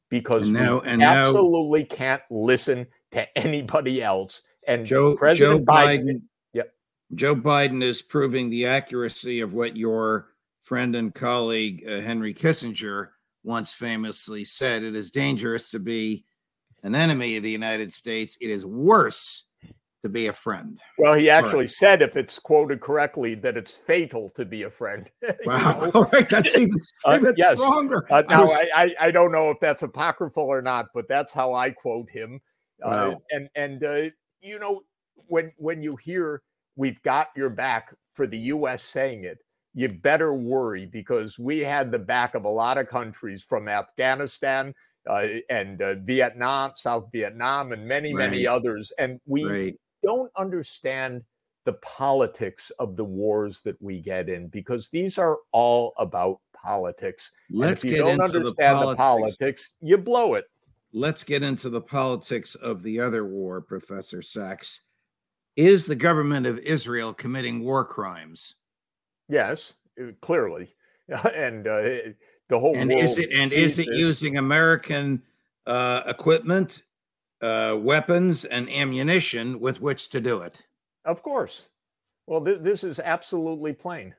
because 0.09 0.51
now, 0.51 0.81
we 0.81 1.03
absolutely 1.03 1.81
now, 1.81 1.97
can't 1.97 2.23
listen 2.31 2.87
to 3.13 3.39
anybody 3.39 4.03
else. 4.03 4.43
And 4.67 4.87
Joe, 4.87 5.17
President 5.17 5.67
Joe 5.67 5.73
Biden, 5.73 6.05
Biden 6.05 6.23
yep. 6.53 6.73
Joe 7.15 7.35
Biden 7.35 7.83
is 7.83 8.03
proving 8.03 8.51
the 8.51 8.67
accuracy 8.67 9.41
of 9.41 9.55
what 9.55 9.77
your 9.77 10.29
friend 10.63 10.95
and 10.95 11.15
colleague 11.15 11.85
uh, 11.89 12.01
Henry 12.01 12.35
Kissinger 12.35 13.09
once 13.49 13.73
famously 13.73 14.45
said 14.45 14.83
it 14.83 14.95
is 14.95 15.11
dangerous 15.11 15.71
to 15.71 15.78
be 15.78 16.23
an 16.83 16.95
enemy 16.95 17.37
of 17.37 17.43
the 17.43 17.50
United 17.50 17.93
States. 17.93 18.37
It 18.43 18.50
is 18.50 18.67
worse 18.67 19.49
to 20.02 20.09
be 20.11 20.26
a 20.26 20.33
friend. 20.35 20.78
Well, 20.99 21.14
he 21.14 21.31
actually 21.31 21.61
right. 21.61 21.71
said, 21.71 22.02
if 22.02 22.14
it's 22.14 22.38
quoted 22.38 22.81
correctly, 22.81 23.35
that 23.37 23.57
it's 23.57 23.73
fatal 23.73 24.28
to 24.37 24.45
be 24.45 24.64
a 24.64 24.71
friend. 24.71 25.11
wow. 25.47 25.90
All 25.95 26.05
right. 26.05 26.28
That's 26.28 26.57
even, 26.57 26.78
uh, 27.07 27.33
yes. 27.37 27.59
stronger. 27.59 28.07
Uh, 28.11 28.23
now, 28.28 28.43
I, 28.43 28.45
was... 28.45 28.69
I, 28.75 28.95
I, 29.00 29.11
don't 29.11 29.33
know 29.33 29.50
if 29.50 29.59
that's 29.61 29.83
apocryphal 29.83 30.45
or 30.45 30.61
not, 30.61 30.87
but 30.95 31.09
that's 31.09 31.33
how 31.33 31.55
I 31.55 31.71
quote 31.71 32.11
him. 32.11 32.40
Uh, 32.85 32.90
wow. 32.93 33.11
Uh, 33.11 33.14
and, 33.31 33.49
and 33.57 33.85
uh, 33.85 34.11
you 34.43 34.59
know, 34.59 34.83
when, 35.26 35.50
when 35.57 35.83
you 35.83 35.97
hear 35.97 36.43
we've 36.76 37.02
got 37.02 37.28
your 37.35 37.50
back 37.50 37.95
for 38.12 38.26
the 38.26 38.38
U.S. 38.38 38.83
saying 38.83 39.25
it, 39.25 39.38
you 39.79 39.89
better 39.89 40.35
worry 40.35 40.87
because 40.87 41.39
we 41.39 41.61
had 41.61 41.93
the 41.93 41.99
back 42.01 42.35
of 42.35 42.45
a 42.45 42.49
lot 42.49 42.79
of 42.79 42.89
countries 42.89 43.45
from 43.45 43.69
Afghanistan 43.69 44.75
uh, 45.09 45.29
and 45.51 45.81
uh, 45.81 45.95
Vietnam, 46.03 46.73
South 46.75 47.09
Vietnam, 47.13 47.71
and 47.71 47.87
many, 47.87 48.13
right. 48.13 48.29
many 48.29 48.45
others. 48.45 48.93
And 48.99 49.21
we 49.25 49.45
right. 49.45 49.77
don't 50.03 50.33
understand 50.37 51.23
the 51.65 51.75
politics 51.75 52.73
of 52.81 52.97
the 52.97 53.05
wars 53.05 53.61
that 53.61 53.81
we 53.81 54.01
get 54.01 54.29
in 54.29 54.49
because 54.49 54.89
these 54.89 55.17
are 55.17 55.39
all 55.53 55.93
about 55.97 56.41
politics. 56.53 57.31
Let's 57.49 57.85
and 57.85 57.93
if 57.93 57.99
you 57.99 58.03
get 58.03 58.09
don't 58.09 58.27
into 58.27 58.39
understand 58.39 58.79
the 58.79 58.97
politics. 58.97 59.37
the 59.37 59.45
politics, 59.45 59.71
you 59.81 59.97
blow 59.97 60.35
it. 60.35 60.47
Let's 60.93 61.23
get 61.23 61.45
into 61.45 61.71
the 61.71 61.83
politics 61.83 62.57
of 62.57 62.83
the 62.83 62.99
other 62.99 63.25
war, 63.25 63.61
Professor 63.61 64.23
Sachs. 64.23 64.81
Is 65.55 65.87
the 65.87 65.95
government 65.95 66.47
of 66.47 66.59
Israel 66.59 67.15
committing 67.15 67.61
war 67.61 67.85
crimes? 67.85 68.57
Yes, 69.29 69.75
uh, 70.01 70.13
clearly, 70.21 70.75
and 71.35 71.67
uh, 71.67 71.83
the 72.49 72.59
whole 72.59 72.77
and 72.77 72.93
is 72.93 73.19
it 73.19 73.31
and 73.33 73.53
is 73.53 73.79
it 73.79 73.89
using 73.89 74.39
American 74.39 75.23
uh, 75.67 76.03
equipment, 76.07 76.83
uh, 77.43 77.77
weapons, 77.79 78.45
and 78.47 78.71
ammunition 78.71 79.61
with 79.61 79.81
which 79.81 80.09
to 80.11 80.21
do 80.21 80.41
it? 80.41 80.67
Of 81.05 81.23
course. 81.23 81.69
Well, 82.27 82.45
th- 82.45 82.61
this 82.61 82.85
is 82.85 83.01
absolutely 83.01 83.73
plain, 83.73 84.15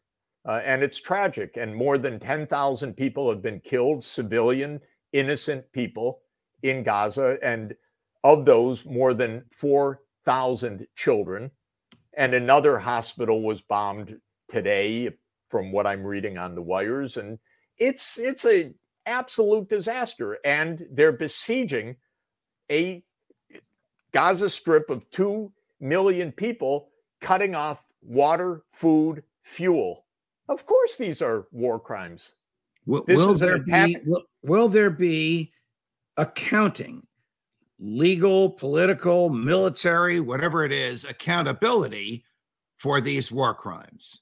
uh, 0.45 0.61
and 0.63 0.83
it's 0.83 0.99
tragic. 0.99 1.57
And 1.57 1.75
more 1.75 1.97
than 1.97 2.19
ten 2.19 2.45
thousand 2.45 2.93
people 2.93 3.29
have 3.29 3.41
been 3.41 3.59
killed, 3.61 4.05
civilian, 4.05 4.79
innocent 5.11 5.71
people 5.71 6.21
in 6.61 6.83
Gaza, 6.83 7.37
and 7.41 7.75
of 8.23 8.45
those, 8.45 8.85
more 8.85 9.13
than 9.13 9.43
four 9.51 10.01
thousand 10.23 10.85
children. 10.95 11.49
And 12.17 12.33
another 12.33 12.77
hospital 12.77 13.41
was 13.41 13.61
bombed 13.61 14.19
today 14.49 15.11
from 15.49 15.71
what 15.71 15.87
I'm 15.87 16.03
reading 16.03 16.37
on 16.37 16.55
the 16.55 16.61
wires. 16.61 17.17
And 17.17 17.39
it's 17.77 18.19
it's 18.19 18.45
a 18.45 18.73
absolute 19.05 19.69
disaster. 19.69 20.37
And 20.45 20.85
they're 20.91 21.11
besieging 21.11 21.95
a 22.71 23.03
Gaza 24.11 24.49
Strip 24.49 24.89
of 24.89 25.09
2 25.11 25.51
million 25.79 26.31
people, 26.31 26.89
cutting 27.21 27.55
off 27.55 27.83
water, 28.01 28.63
food, 28.73 29.23
fuel. 29.43 30.05
Of 30.47 30.65
course, 30.65 30.97
these 30.97 31.21
are 31.21 31.47
war 31.51 31.79
crimes. 31.79 32.31
Will, 32.85 33.03
will 33.07 33.35
there 33.35 33.61
be 33.61 33.97
will, 34.05 34.23
will 34.41 34.67
there 34.67 34.89
be 34.89 35.51
accounting, 36.17 37.05
legal, 37.77 38.49
political, 38.49 39.29
military, 39.29 40.19
whatever 40.19 40.65
it 40.65 40.71
is, 40.71 41.05
accountability 41.05 42.25
for 42.77 42.99
these 42.99 43.31
war 43.31 43.53
crimes? 43.53 44.21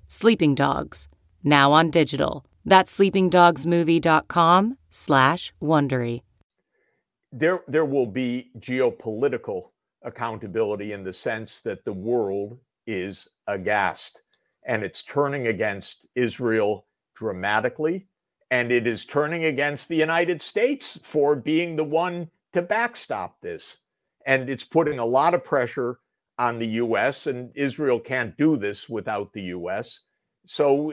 Sleeping 0.13 0.55
Dogs, 0.55 1.07
now 1.41 1.71
on 1.71 1.89
digital. 1.89 2.45
That's 2.65 2.99
sleepingdogsmovie.com 2.99 4.77
slash 4.89 5.53
Wondery. 5.61 6.23
There, 7.31 7.61
there 7.69 7.85
will 7.85 8.07
be 8.07 8.51
geopolitical 8.59 9.69
accountability 10.01 10.91
in 10.91 11.05
the 11.05 11.13
sense 11.13 11.61
that 11.61 11.85
the 11.85 11.93
world 11.93 12.59
is 12.85 13.29
aghast 13.47 14.23
and 14.65 14.83
it's 14.83 15.01
turning 15.01 15.47
against 15.47 16.07
Israel 16.13 16.87
dramatically. 17.15 18.07
And 18.51 18.69
it 18.69 18.87
is 18.87 19.05
turning 19.05 19.45
against 19.45 19.87
the 19.87 19.95
United 19.95 20.41
States 20.41 20.99
for 21.03 21.37
being 21.37 21.77
the 21.77 21.85
one 21.85 22.29
to 22.51 22.61
backstop 22.61 23.39
this. 23.39 23.85
And 24.25 24.49
it's 24.49 24.65
putting 24.65 24.99
a 24.99 25.05
lot 25.05 25.33
of 25.33 25.45
pressure 25.45 25.99
on 26.41 26.57
the 26.57 26.67
US, 26.83 27.27
and 27.27 27.51
Israel 27.53 27.99
can't 27.99 28.35
do 28.35 28.57
this 28.57 28.89
without 28.89 29.31
the 29.31 29.43
US. 29.57 30.01
So, 30.47 30.91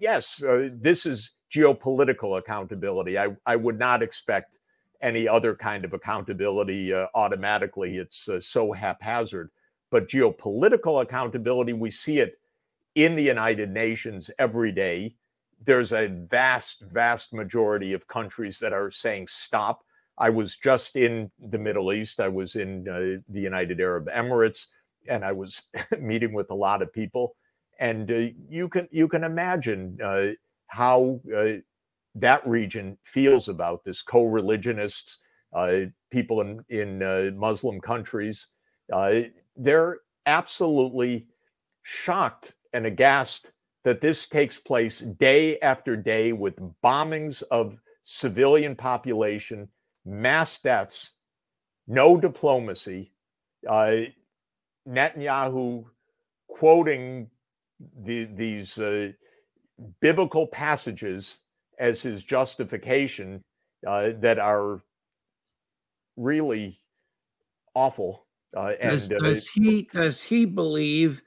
yes, 0.00 0.40
uh, 0.40 0.68
this 0.72 1.04
is 1.04 1.32
geopolitical 1.52 2.38
accountability. 2.38 3.18
I, 3.18 3.36
I 3.44 3.56
would 3.56 3.76
not 3.76 4.04
expect 4.04 4.56
any 5.00 5.26
other 5.26 5.56
kind 5.56 5.84
of 5.84 5.94
accountability 5.94 6.94
uh, 6.94 7.08
automatically. 7.16 7.96
It's 7.96 8.28
uh, 8.28 8.38
so 8.38 8.70
haphazard. 8.70 9.50
But 9.90 10.06
geopolitical 10.06 11.02
accountability, 11.02 11.72
we 11.72 11.90
see 11.90 12.20
it 12.20 12.38
in 12.94 13.16
the 13.16 13.22
United 13.22 13.70
Nations 13.70 14.30
every 14.38 14.70
day. 14.70 15.16
There's 15.64 15.92
a 15.92 16.06
vast, 16.06 16.82
vast 16.82 17.34
majority 17.34 17.94
of 17.94 18.06
countries 18.06 18.60
that 18.60 18.72
are 18.72 18.92
saying 18.92 19.26
stop. 19.26 19.82
I 20.18 20.30
was 20.30 20.56
just 20.56 20.96
in 20.96 21.30
the 21.38 21.58
Middle 21.58 21.92
East. 21.92 22.20
I 22.20 22.28
was 22.28 22.56
in 22.56 22.88
uh, 22.88 23.22
the 23.28 23.40
United 23.40 23.80
Arab 23.80 24.08
Emirates, 24.08 24.66
and 25.08 25.24
I 25.24 25.32
was 25.32 25.62
meeting 26.00 26.32
with 26.32 26.50
a 26.50 26.54
lot 26.54 26.82
of 26.82 26.92
people. 26.92 27.36
And 27.80 28.10
uh, 28.10 28.26
you 28.48 28.68
can 28.68 28.88
you 28.90 29.08
can 29.08 29.24
imagine 29.24 29.98
uh, 30.02 30.28
how 30.66 31.20
uh, 31.36 31.58
that 32.16 32.46
region 32.46 32.98
feels 33.04 33.48
about 33.48 33.84
this 33.84 34.02
co-religionists 34.02 35.20
uh, 35.52 35.82
people 36.10 36.40
in 36.40 36.64
in 36.68 37.02
uh, 37.02 37.30
muslim 37.34 37.80
countries 37.80 38.48
they're 39.56 39.98
absolutely 40.26 41.26
shocked 41.82 42.54
and 42.72 42.86
aghast 42.86 43.52
that 43.84 44.00
this 44.00 44.26
takes 44.28 44.58
place 44.58 45.00
day 45.00 45.58
after 45.60 45.96
day 45.96 46.32
with 46.32 46.56
bombings 46.84 47.42
of 47.50 47.78
civilian 48.02 48.74
population 48.76 49.68
mass 50.08 50.60
deaths 50.60 51.12
no 51.86 52.16
diplomacy 52.18 53.12
uh, 53.68 53.96
netanyahu 54.88 55.84
quoting 56.48 57.30
the, 58.04 58.24
these 58.24 58.78
uh, 58.78 59.12
biblical 60.00 60.46
passages 60.46 61.42
as 61.78 62.02
his 62.02 62.24
justification 62.24 63.42
uh, 63.86 64.10
that 64.18 64.38
are 64.38 64.82
really 66.16 66.78
awful. 67.74 68.26
Uh, 68.56 68.72
and 68.80 69.08
does, 69.08 69.46
uh, 69.46 69.50
he 69.54 69.82
does 69.92 70.22
he 70.22 70.44
believe 70.44 71.22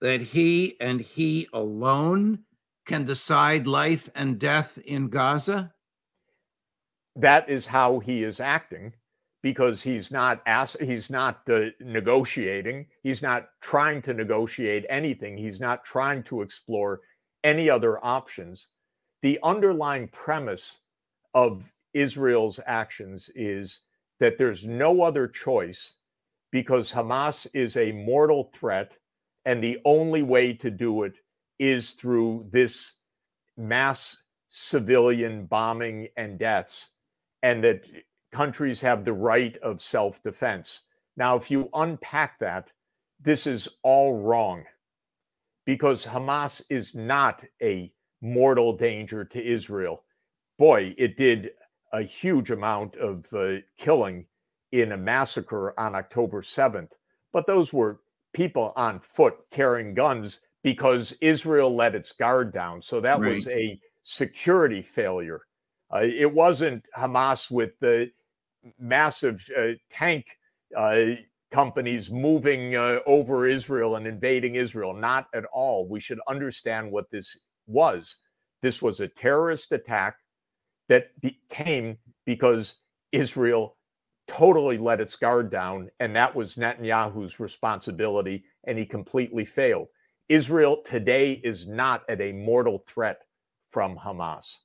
that 0.00 0.20
he 0.20 0.80
and 0.80 1.00
he 1.00 1.48
alone 1.52 2.38
can 2.86 3.04
decide 3.04 3.66
life 3.66 4.08
and 4.14 4.38
death 4.38 4.78
in 4.86 5.08
Gaza? 5.08 5.74
That 7.16 7.48
is 7.48 7.66
how 7.66 7.98
he 7.98 8.24
is 8.24 8.40
acting 8.40 8.94
because 9.42 9.82
he's 9.82 10.10
not 10.10 10.42
ask, 10.46 10.78
he's 10.80 11.10
not 11.10 11.48
uh, 11.48 11.70
negotiating. 11.80 12.86
He's 13.02 13.22
not 13.22 13.48
trying 13.60 14.02
to 14.02 14.14
negotiate 14.14 14.84
anything. 14.88 15.36
He's 15.36 15.60
not 15.60 15.84
trying 15.84 16.22
to 16.24 16.42
explore 16.42 17.00
any 17.42 17.70
other 17.70 18.04
options. 18.04 18.68
The 19.22 19.38
underlying 19.42 20.08
premise 20.08 20.78
of 21.34 21.70
Israel's 21.94 22.60
actions 22.66 23.30
is 23.34 23.80
that 24.18 24.38
there's 24.38 24.66
no 24.66 25.02
other 25.02 25.26
choice 25.26 25.96
because 26.50 26.92
Hamas 26.92 27.46
is 27.54 27.76
a 27.76 27.92
mortal 27.92 28.50
threat, 28.54 28.96
and 29.44 29.62
the 29.62 29.78
only 29.84 30.22
way 30.22 30.52
to 30.52 30.70
do 30.70 31.04
it 31.04 31.14
is 31.58 31.92
through 31.92 32.46
this 32.50 33.00
mass 33.56 34.16
civilian 34.48 35.46
bombing 35.46 36.08
and 36.16 36.38
deaths, 36.38 36.96
and 37.42 37.62
that 37.64 37.84
countries 38.32 38.80
have 38.80 39.04
the 39.04 39.12
right 39.12 39.56
of 39.58 39.80
self 39.80 40.22
defense. 40.22 40.82
Now, 41.16 41.36
if 41.36 41.50
you 41.50 41.68
unpack 41.74 42.38
that, 42.40 42.70
this 43.20 43.46
is 43.46 43.68
all 43.82 44.20
wrong 44.22 44.64
because 45.66 46.06
Hamas 46.06 46.62
is 46.70 46.94
not 46.94 47.44
a 47.62 47.92
mortal 48.22 48.72
danger 48.72 49.24
to 49.24 49.42
Israel. 49.42 50.04
Boy, 50.58 50.94
it 50.98 51.16
did 51.16 51.50
a 51.92 52.02
huge 52.02 52.50
amount 52.50 52.96
of 52.96 53.26
uh, 53.32 53.56
killing 53.76 54.26
in 54.72 54.92
a 54.92 54.96
massacre 54.96 55.78
on 55.78 55.94
October 55.94 56.42
7th. 56.42 56.90
But 57.32 57.46
those 57.46 57.72
were 57.72 58.00
people 58.32 58.72
on 58.76 59.00
foot 59.00 59.36
carrying 59.50 59.94
guns 59.94 60.40
because 60.62 61.12
Israel 61.20 61.74
let 61.74 61.94
its 61.94 62.12
guard 62.12 62.52
down. 62.52 62.82
So 62.82 63.00
that 63.00 63.20
right. 63.20 63.34
was 63.34 63.48
a 63.48 63.80
security 64.02 64.82
failure. 64.82 65.42
Uh, 65.92 66.02
it 66.02 66.32
wasn't 66.32 66.86
Hamas 66.96 67.50
with 67.50 67.78
the 67.80 68.10
massive 68.78 69.46
uh, 69.56 69.72
tank 69.90 70.38
uh, 70.76 71.06
companies 71.50 72.10
moving 72.10 72.76
uh, 72.76 73.00
over 73.06 73.46
Israel 73.46 73.96
and 73.96 74.06
invading 74.06 74.54
Israel. 74.54 74.94
Not 74.94 75.26
at 75.34 75.44
all. 75.52 75.88
We 75.88 76.00
should 76.00 76.20
understand 76.28 76.90
what 76.90 77.10
this 77.10 77.36
was 77.66 78.16
this 78.62 78.82
was 78.82 79.00
a 79.00 79.08
terrorist 79.08 79.72
attack 79.72 80.16
that 80.88 81.10
came 81.48 81.96
because 82.26 82.76
Israel 83.12 83.76
totally 84.28 84.78
let 84.78 85.00
its 85.00 85.16
guard 85.16 85.50
down, 85.50 85.90
and 85.98 86.14
that 86.14 86.34
was 86.34 86.56
Netanyahu's 86.56 87.40
responsibility, 87.40 88.44
and 88.64 88.78
he 88.78 88.86
completely 88.86 89.44
failed. 89.44 89.88
Israel 90.28 90.82
today 90.84 91.40
is 91.42 91.66
not 91.66 92.08
at 92.08 92.20
a 92.20 92.32
mortal 92.32 92.84
threat 92.86 93.22
from 93.70 93.96
Hamas 93.96 94.58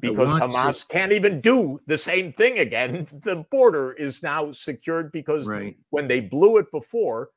because 0.00 0.38
Hamas 0.38 0.86
to... 0.86 0.92
can't 0.92 1.12
even 1.12 1.40
do 1.40 1.80
the 1.86 1.98
same 1.98 2.32
thing 2.32 2.58
again. 2.58 3.06
The 3.22 3.44
border 3.50 3.92
is 3.92 4.22
now 4.22 4.52
secured 4.52 5.12
because 5.12 5.46
right. 5.46 5.76
when 5.90 6.08
they 6.08 6.20
blew 6.20 6.56
it 6.56 6.70
before, 6.70 7.30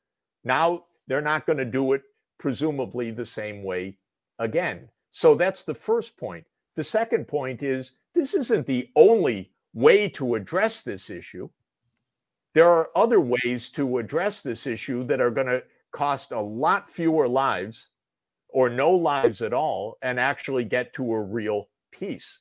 now 0.43 0.85
they're 1.07 1.21
not 1.21 1.45
going 1.45 1.57
to 1.57 1.65
do 1.65 1.93
it 1.93 2.03
presumably 2.39 3.11
the 3.11 3.25
same 3.25 3.63
way 3.63 3.97
again. 4.39 4.89
So 5.09 5.35
that's 5.35 5.63
the 5.63 5.75
first 5.75 6.17
point. 6.17 6.45
The 6.75 6.83
second 6.83 7.27
point 7.27 7.61
is 7.61 7.93
this 8.15 8.33
isn't 8.33 8.65
the 8.65 8.89
only 8.95 9.51
way 9.73 10.09
to 10.09 10.35
address 10.35 10.81
this 10.81 11.09
issue. 11.09 11.49
There 12.53 12.69
are 12.69 12.89
other 12.95 13.19
ways 13.19 13.69
to 13.71 13.97
address 13.97 14.41
this 14.41 14.67
issue 14.67 15.03
that 15.05 15.21
are 15.21 15.31
going 15.31 15.47
to 15.47 15.63
cost 15.91 16.31
a 16.31 16.39
lot 16.39 16.89
fewer 16.89 17.27
lives 17.27 17.89
or 18.49 18.69
no 18.69 18.91
lives 18.91 19.41
at 19.41 19.53
all 19.53 19.97
and 20.01 20.19
actually 20.19 20.63
get 20.63 20.93
to 20.93 21.13
a 21.13 21.21
real 21.21 21.69
peace. 21.91 22.39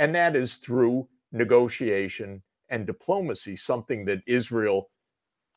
And 0.00 0.14
that 0.14 0.34
is 0.34 0.56
through 0.56 1.06
negotiation 1.30 2.42
and 2.70 2.86
diplomacy, 2.86 3.54
something 3.54 4.06
that 4.06 4.22
Israel 4.26 4.88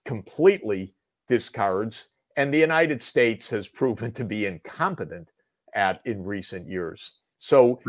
completely 0.05 0.93
discards 1.29 2.09
and 2.35 2.53
the 2.53 2.59
United 2.59 3.01
States 3.01 3.49
has 3.49 3.69
proven 3.69 4.11
to 4.11 4.25
be 4.25 4.45
incompetent 4.45 5.29
at 5.75 6.01
in 6.05 6.23
recent 6.25 6.67
years. 6.67 7.19
So 7.37 7.79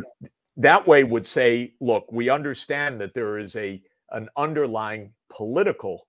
that 0.57 0.87
way 0.87 1.03
would 1.03 1.27
say, 1.27 1.75
look, 1.81 2.07
we 2.13 2.29
understand 2.29 3.01
that 3.01 3.15
there 3.15 3.39
is 3.39 3.57
a 3.57 3.83
an 4.11 4.29
underlying 4.37 5.13
political 5.31 6.07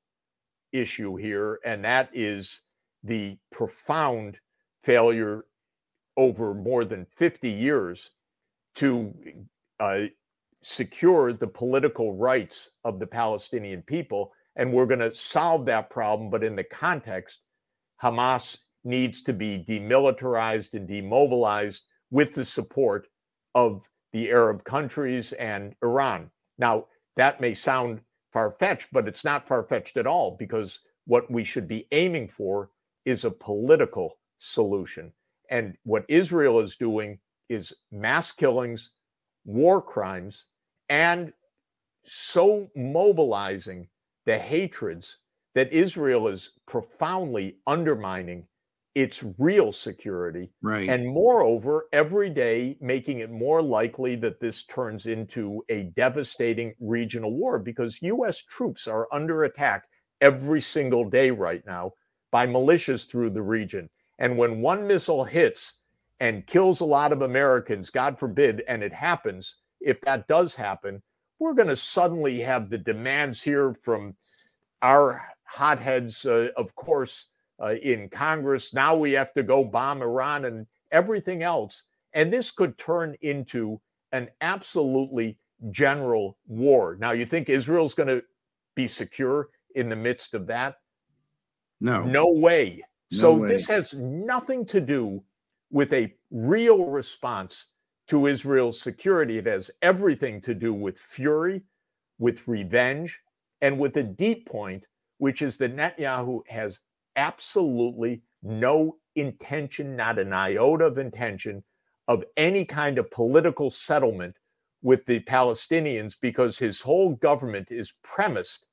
issue 0.72 1.16
here, 1.16 1.60
and 1.66 1.84
that 1.84 2.10
is 2.14 2.62
the 3.04 3.36
profound 3.52 4.38
failure 4.84 5.46
over 6.18 6.54
more 6.54 6.86
than 6.86 7.08
50 7.16 7.50
years 7.50 8.12
to 8.76 9.12
uh, 9.80 10.04
secure 10.68 11.32
the 11.32 11.46
political 11.46 12.16
rights 12.16 12.72
of 12.86 13.00
the 13.00 13.06
Palestinian 13.06 13.84
people. 13.84 14.32
And 14.56 14.74
we're 14.74 14.88
going 14.88 15.00
to 15.00 15.14
solve 15.14 15.64
that 15.68 15.92
problem, 15.92 16.32
but 16.32 16.44
in 16.44 16.56
the 16.56 16.64
context, 16.64 17.42
Hamas 18.02 18.58
needs 18.84 19.22
to 19.24 19.34
be 19.34 19.64
demilitarized 19.70 20.74
and 20.74 20.88
demobilized 20.88 21.84
with 22.10 22.34
the 22.34 22.44
support 22.44 23.08
of 23.54 23.88
the 24.12 24.32
Arab 24.32 24.64
countries 24.64 25.34
and 25.34 25.76
Iran. 25.84 26.32
Now, 26.58 26.88
that 27.16 27.40
may 27.40 27.54
sound 27.54 28.02
far 28.34 28.56
fetched, 28.60 28.92
but 28.92 29.08
it's 29.08 29.24
not 29.24 29.48
far 29.48 29.68
fetched 29.68 29.98
at 29.98 30.08
all 30.08 30.36
because 30.36 30.80
what 31.06 31.30
we 31.30 31.44
should 31.44 31.68
be 31.68 31.88
aiming 31.92 32.28
for 32.28 32.72
is 33.06 33.24
a 33.24 33.30
political 33.30 34.18
solution. 34.40 35.14
And 35.52 35.78
what 35.84 36.06
Israel 36.10 36.60
is 36.60 36.76
doing 36.76 37.20
is 37.50 37.72
mass 37.92 38.32
killings, 38.32 38.94
war 39.46 39.80
crimes, 39.80 40.48
and 40.90 41.34
so 42.04 42.70
mobilizing 42.76 43.88
the 44.26 44.38
hatreds 44.38 45.20
that 45.56 45.72
Israel 45.72 46.28
is 46.28 46.52
profoundly 46.68 47.58
undermining 47.66 48.46
its 48.94 49.26
real 49.38 49.72
security. 49.72 50.50
Right. 50.62 50.90
And 50.90 51.08
moreover, 51.08 51.86
every 51.92 52.30
day 52.30 52.78
making 52.80 53.20
it 53.20 53.30
more 53.30 53.62
likely 53.62 54.16
that 54.18 54.40
this 54.40 54.64
turns 54.64 55.06
into 55.06 55.64
a 55.70 55.84
devastating 55.96 56.74
regional 56.80 57.34
war 57.34 57.60
because 57.60 58.02
US 58.02 58.42
troops 58.42 58.88
are 58.88 59.08
under 59.12 59.44
attack 59.44 59.86
every 60.22 60.62
single 60.62 61.10
day 61.10 61.30
right 61.30 61.64
now 61.66 61.92
by 62.32 62.48
militias 62.48 63.08
through 63.08 63.32
the 63.32 63.42
region. 63.42 63.90
And 64.20 64.38
when 64.38 64.62
one 64.62 64.88
missile 64.88 65.26
hits 65.26 65.80
and 66.22 66.48
kills 66.48 66.80
a 66.80 66.86
lot 66.86 67.12
of 67.12 67.22
Americans, 67.22 67.90
God 67.90 68.18
forbid, 68.18 68.64
and 68.68 68.82
it 68.82 68.94
happens, 68.94 69.58
if 69.86 70.02
that 70.02 70.28
does 70.28 70.56
happen, 70.56 71.02
we're 71.40 71.54
going 71.54 71.70
to 71.70 71.76
suddenly 71.76 72.40
have 72.40 72.70
the 72.70 72.78
demands 72.78 73.42
here 73.42 73.76
from 73.84 74.16
our 74.82 75.24
hotheads, 75.44 76.26
uh, 76.26 76.50
of 76.58 76.76
course, 76.76 77.28
uh, 77.62 77.76
in 77.82 78.10
Congress. 78.10 78.74
Now 78.74 78.98
we 78.98 79.12
have 79.14 79.34
to 79.36 79.44
go 79.44 79.64
bomb 79.64 80.02
Iran 80.02 80.46
and 80.46 80.66
everything 80.92 81.44
else. 81.44 81.84
And 82.14 82.34
this 82.34 82.50
could 82.52 82.78
turn 82.78 83.16
into 83.22 83.80
an 84.12 84.30
absolutely 84.42 85.38
general 85.72 86.38
war. 86.48 86.98
Now, 87.00 87.12
you 87.12 87.26
think 87.26 87.50
Israel's 87.50 87.94
going 87.94 88.10
to 88.10 88.24
be 88.74 88.88
secure 88.88 89.50
in 89.76 89.88
the 89.88 89.96
midst 89.96 90.34
of 90.34 90.48
that? 90.48 90.80
No. 91.80 92.04
No 92.04 92.32
way. 92.32 92.82
No 93.12 93.18
so 93.18 93.34
way. 93.36 93.50
this 93.50 93.68
has 93.68 93.94
nothing 93.94 94.66
to 94.68 94.82
do 94.82 95.24
with 95.72 95.94
a 95.94 96.14
real 96.32 96.86
response 96.86 97.68
to 98.08 98.28
Israel's 98.28 98.80
security. 98.80 99.38
It 99.38 99.48
has 99.48 99.72
everything 99.82 100.42
to 100.42 100.54
do 100.54 100.74
with 100.74 101.00
fury, 101.00 101.64
with 102.20 102.48
revenge, 102.48 103.20
and 103.62 103.80
with 103.80 103.98
a 103.98 104.04
deep 104.04 104.48
point, 104.48 104.86
which 105.18 105.42
is 105.42 105.58
that 105.58 105.76
Netanyahu 105.76 106.42
has 106.48 106.82
absolutely 107.16 108.22
no 108.44 108.98
intention, 109.16 109.96
not 109.96 110.20
an 110.20 110.34
iota 110.34 110.86
of 110.86 110.98
intention, 110.98 111.64
of 112.08 112.24
any 112.38 112.66
kind 112.66 113.00
of 113.00 113.10
political 113.10 113.72
settlement 113.72 114.36
with 114.84 115.06
the 115.06 115.20
Palestinians 115.22 116.16
because 116.22 116.60
his 116.60 116.82
whole 116.82 117.16
government 117.16 117.72
is 117.72 117.94
premised 118.04 118.68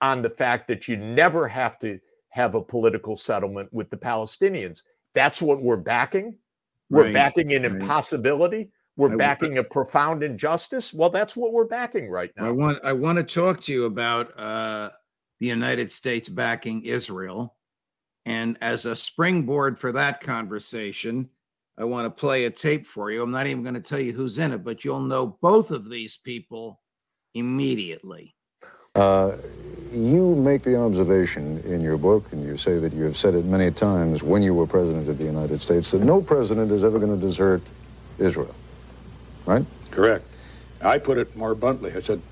on 0.00 0.22
the 0.22 0.30
fact 0.30 0.66
that 0.68 0.88
you 0.88 0.96
never 0.96 1.46
have 1.46 1.78
to 1.80 1.98
have 2.30 2.54
a 2.54 2.62
political 2.62 3.16
settlement 3.16 3.68
with 3.72 3.90
the 3.90 3.96
Palestinians. 3.96 4.82
That's 5.14 5.42
what 5.42 5.62
we're 5.62 5.76
backing. 5.76 6.38
We're 6.90 7.04
Right, 7.04 7.14
backing 7.14 7.52
an 7.52 7.62
right. 7.62 7.72
impossibility. 7.80 8.70
We're 8.96 9.12
I- 9.12 9.16
backing 9.16 9.58
a 9.58 9.64
profound 9.64 10.22
injustice. 10.22 10.92
Well, 10.92 11.10
that's 11.10 11.36
what 11.36 11.52
we're 11.52 11.64
backing 11.64 12.10
right 12.10 12.30
now. 12.36 12.44
I 12.44 12.48
now. 12.48 12.52
want 12.54 12.78
I 12.84 12.92
want 12.92 13.16
to 13.18 13.24
talk 13.24 13.62
to 13.62 13.72
you 13.72 13.84
about 13.86 14.38
uh, 14.38 14.90
the 15.38 15.46
United 15.46 15.90
States 15.92 16.28
backing 16.28 16.84
Israel, 16.84 17.56
and 18.26 18.58
as 18.60 18.84
a 18.86 18.94
springboard 18.96 19.78
for 19.78 19.92
that 19.92 20.20
conversation, 20.20 21.30
I 21.78 21.84
want 21.84 22.04
to 22.06 22.10
play 22.10 22.44
a 22.44 22.50
tape 22.50 22.84
for 22.84 23.10
you. 23.10 23.22
I'm 23.22 23.30
not 23.30 23.46
even 23.46 23.62
going 23.62 23.74
to 23.74 23.80
tell 23.80 24.00
you 24.00 24.12
who's 24.12 24.36
in 24.38 24.52
it, 24.52 24.64
but 24.64 24.84
you'll 24.84 25.00
know 25.00 25.38
both 25.40 25.70
of 25.70 25.88
these 25.88 26.16
people 26.18 26.80
immediately. 27.34 28.34
Uh, 28.94 29.32
you 29.92 30.34
make 30.34 30.62
the 30.62 30.76
observation 30.76 31.58
in 31.64 31.80
your 31.80 31.96
book, 31.96 32.32
and 32.32 32.44
you 32.44 32.56
say 32.56 32.78
that 32.78 32.92
you 32.92 33.04
have 33.04 33.16
said 33.16 33.34
it 33.34 33.44
many 33.44 33.70
times 33.70 34.22
when 34.22 34.42
you 34.42 34.54
were 34.54 34.66
president 34.66 35.08
of 35.08 35.18
the 35.18 35.24
United 35.24 35.60
States, 35.60 35.90
that 35.90 36.02
no 36.02 36.22
president 36.22 36.70
is 36.70 36.84
ever 36.84 36.98
going 36.98 37.18
to 37.18 37.26
desert 37.26 37.62
Israel. 38.18 38.54
Right? 39.46 39.64
Correct. 39.90 40.26
I 40.82 40.98
put 40.98 41.18
it 41.18 41.34
more 41.36 41.54
bluntly. 41.54 41.92
I 41.94 42.00
said, 42.00 42.22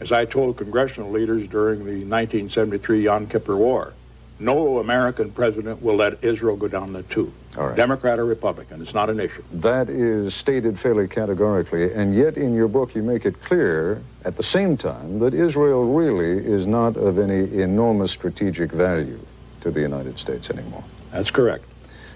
as 0.00 0.12
I 0.12 0.24
told 0.24 0.56
congressional 0.56 1.10
leaders 1.10 1.46
during 1.48 1.80
the 1.80 2.04
1973 2.04 3.04
Yom 3.04 3.26
Kippur 3.26 3.56
War, 3.56 3.92
no 4.40 4.78
American 4.78 5.30
president 5.30 5.82
will 5.82 5.96
let 5.96 6.24
Israel 6.24 6.56
go 6.56 6.68
down 6.68 6.92
the 6.92 7.02
tube. 7.04 7.32
Right. 7.56 7.76
Democrat 7.76 8.18
or 8.18 8.24
Republican, 8.24 8.80
it's 8.80 8.94
not 8.94 9.10
an 9.10 9.20
issue. 9.20 9.42
That 9.52 9.90
is 9.90 10.34
stated 10.34 10.78
fairly 10.78 11.08
categorically, 11.08 11.92
and 11.92 12.14
yet 12.14 12.36
in 12.36 12.54
your 12.54 12.68
book 12.68 12.94
you 12.94 13.02
make 13.02 13.26
it 13.26 13.42
clear 13.42 14.02
at 14.24 14.36
the 14.36 14.42
same 14.42 14.76
time 14.76 15.18
that 15.18 15.34
Israel 15.34 15.92
really 15.92 16.44
is 16.44 16.66
not 16.66 16.96
of 16.96 17.18
any 17.18 17.60
enormous 17.60 18.12
strategic 18.12 18.72
value 18.72 19.18
to 19.60 19.70
the 19.70 19.80
United 19.80 20.18
States 20.18 20.50
anymore. 20.50 20.84
That's 21.10 21.30
correct. 21.30 21.64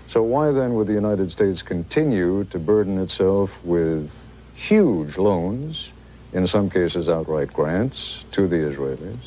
So 0.06 0.22
why 0.22 0.52
then 0.52 0.74
would 0.74 0.86
the 0.86 0.92
United 0.92 1.30
States 1.32 1.62
continue 1.62 2.44
to 2.44 2.58
burden 2.58 2.98
itself 2.98 3.62
with 3.64 4.12
huge 4.54 5.18
loans, 5.18 5.92
in 6.32 6.46
some 6.46 6.70
cases 6.70 7.08
outright 7.08 7.52
grants, 7.52 8.24
to 8.32 8.46
the 8.46 8.56
Israelis, 8.56 9.18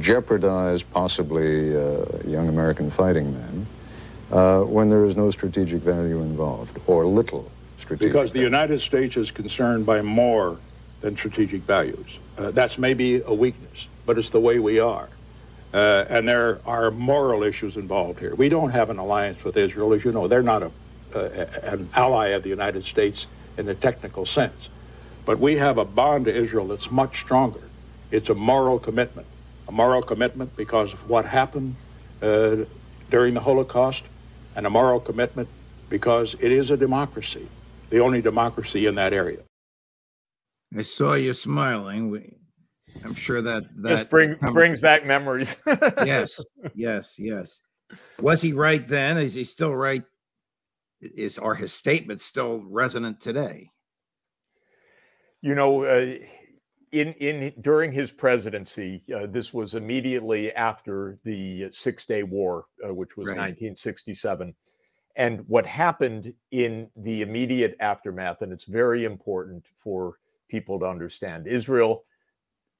jeopardize 0.00 0.82
possibly 0.82 1.76
uh, 1.76 2.04
young 2.26 2.48
American 2.48 2.90
fighting 2.90 3.32
men, 3.32 3.66
uh, 4.30 4.60
when 4.60 4.90
there 4.90 5.04
is 5.04 5.16
no 5.16 5.30
strategic 5.30 5.80
value 5.82 6.20
involved, 6.20 6.78
or 6.86 7.06
little 7.06 7.50
strategic 7.78 8.12
value 8.12 8.12
Because 8.12 8.32
the 8.32 8.38
value? 8.40 8.46
United 8.46 8.80
States 8.80 9.16
is 9.16 9.30
concerned 9.30 9.86
by 9.86 10.02
more 10.02 10.58
than 11.00 11.16
strategic 11.16 11.62
values. 11.62 12.18
Uh, 12.38 12.50
that's 12.50 12.78
maybe 12.78 13.20
a 13.20 13.32
weakness, 13.32 13.88
but 14.04 14.18
it's 14.18 14.30
the 14.30 14.40
way 14.40 14.58
we 14.58 14.80
are. 14.80 15.08
Uh, 15.74 16.04
and 16.08 16.26
there 16.26 16.60
are 16.64 16.90
moral 16.90 17.42
issues 17.42 17.76
involved 17.76 18.18
here. 18.18 18.34
We 18.34 18.48
don't 18.48 18.70
have 18.70 18.88
an 18.90 18.98
alliance 18.98 19.42
with 19.44 19.56
Israel, 19.56 19.92
as 19.92 20.04
you 20.04 20.12
know. 20.12 20.26
They're 20.26 20.42
not 20.42 20.62
a, 20.62 20.70
uh, 21.14 21.46
an 21.62 21.88
ally 21.94 22.28
of 22.28 22.42
the 22.42 22.48
United 22.48 22.84
States 22.84 23.26
in 23.58 23.68
a 23.68 23.74
technical 23.74 24.26
sense. 24.26 24.68
But 25.24 25.38
we 25.38 25.56
have 25.56 25.78
a 25.78 25.84
bond 25.84 26.26
to 26.26 26.34
Israel 26.34 26.68
that's 26.68 26.90
much 26.90 27.18
stronger. 27.20 27.60
It's 28.10 28.30
a 28.30 28.34
moral 28.34 28.78
commitment. 28.78 29.26
A 29.68 29.72
moral 29.72 30.02
commitment 30.02 30.54
because 30.56 30.92
of 30.92 31.10
what 31.10 31.24
happened 31.24 31.74
uh, 32.22 32.56
during 33.10 33.34
the 33.34 33.40
Holocaust, 33.40 34.04
and 34.54 34.66
a 34.66 34.70
moral 34.70 35.00
commitment 35.00 35.48
because 35.90 36.34
it 36.40 36.50
is 36.52 36.70
a 36.70 36.76
democracy, 36.76 37.46
the 37.90 38.00
only 38.00 38.22
democracy 38.22 38.86
in 38.86 38.94
that 38.94 39.12
area. 39.12 39.40
I 40.76 40.82
saw 40.82 41.14
you 41.14 41.32
smiling. 41.32 42.10
We, 42.10 42.34
I'm 43.04 43.14
sure 43.14 43.42
that 43.42 43.64
This 43.76 44.00
that 44.00 44.10
bring, 44.10 44.34
brings 44.52 44.80
back 44.80 45.04
memories. 45.04 45.56
yes, 46.04 46.44
yes, 46.74 47.14
yes. 47.18 47.60
Was 48.20 48.42
he 48.42 48.52
right 48.52 48.86
then? 48.86 49.18
Is 49.18 49.34
he 49.34 49.44
still 49.44 49.74
right? 49.74 50.02
Is 51.00 51.38
are 51.38 51.54
his 51.54 51.72
statements 51.72 52.24
still 52.24 52.64
resonant 52.66 53.20
today? 53.20 53.70
you 55.46 55.54
know, 55.54 55.84
uh, 55.84 56.14
in 56.92 57.12
in 57.14 57.52
during 57.60 57.92
his 57.92 58.10
presidency, 58.12 59.02
uh, 59.14 59.26
this 59.26 59.52
was 59.52 59.74
immediately 59.74 60.52
after 60.54 61.18
the 61.24 61.70
Six 61.70 62.06
Day 62.06 62.22
War, 62.22 62.66
uh, 62.86 62.94
which 62.94 63.16
was 63.16 63.28
Right. 63.28 63.38
1967. 63.38 64.54
And 65.16 65.40
what 65.48 65.64
happened 65.64 66.34
in 66.50 66.90
the 66.94 67.22
immediate 67.22 67.74
aftermath, 67.80 68.42
and 68.42 68.52
it's 68.52 68.64
very 68.64 69.04
important 69.04 69.66
for 69.78 70.18
people 70.48 70.78
to 70.80 70.86
understand. 70.86 71.46
Israel, 71.46 72.04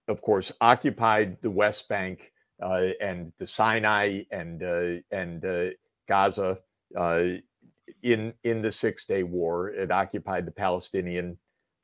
of 0.07 0.21
course, 0.21 0.53
occupied 0.61 1.39
the 1.41 1.51
West 1.51 1.89
Bank 1.89 2.33
uh, 2.63 2.89
and 3.01 3.33
the 3.39 3.47
Sinai 3.47 4.23
and 4.31 4.63
uh, 4.63 5.01
and 5.11 5.45
uh, 5.45 5.71
Gaza 6.09 6.59
uh, 6.95 7.25
in 8.03 8.35
in 8.45 8.63
the 8.63 8.73
Six 8.73 9.05
Day 9.05 9.23
War. 9.23 9.71
It 9.71 9.91
occupied 9.91 10.47
the 10.47 10.53
Palestinian 10.53 11.39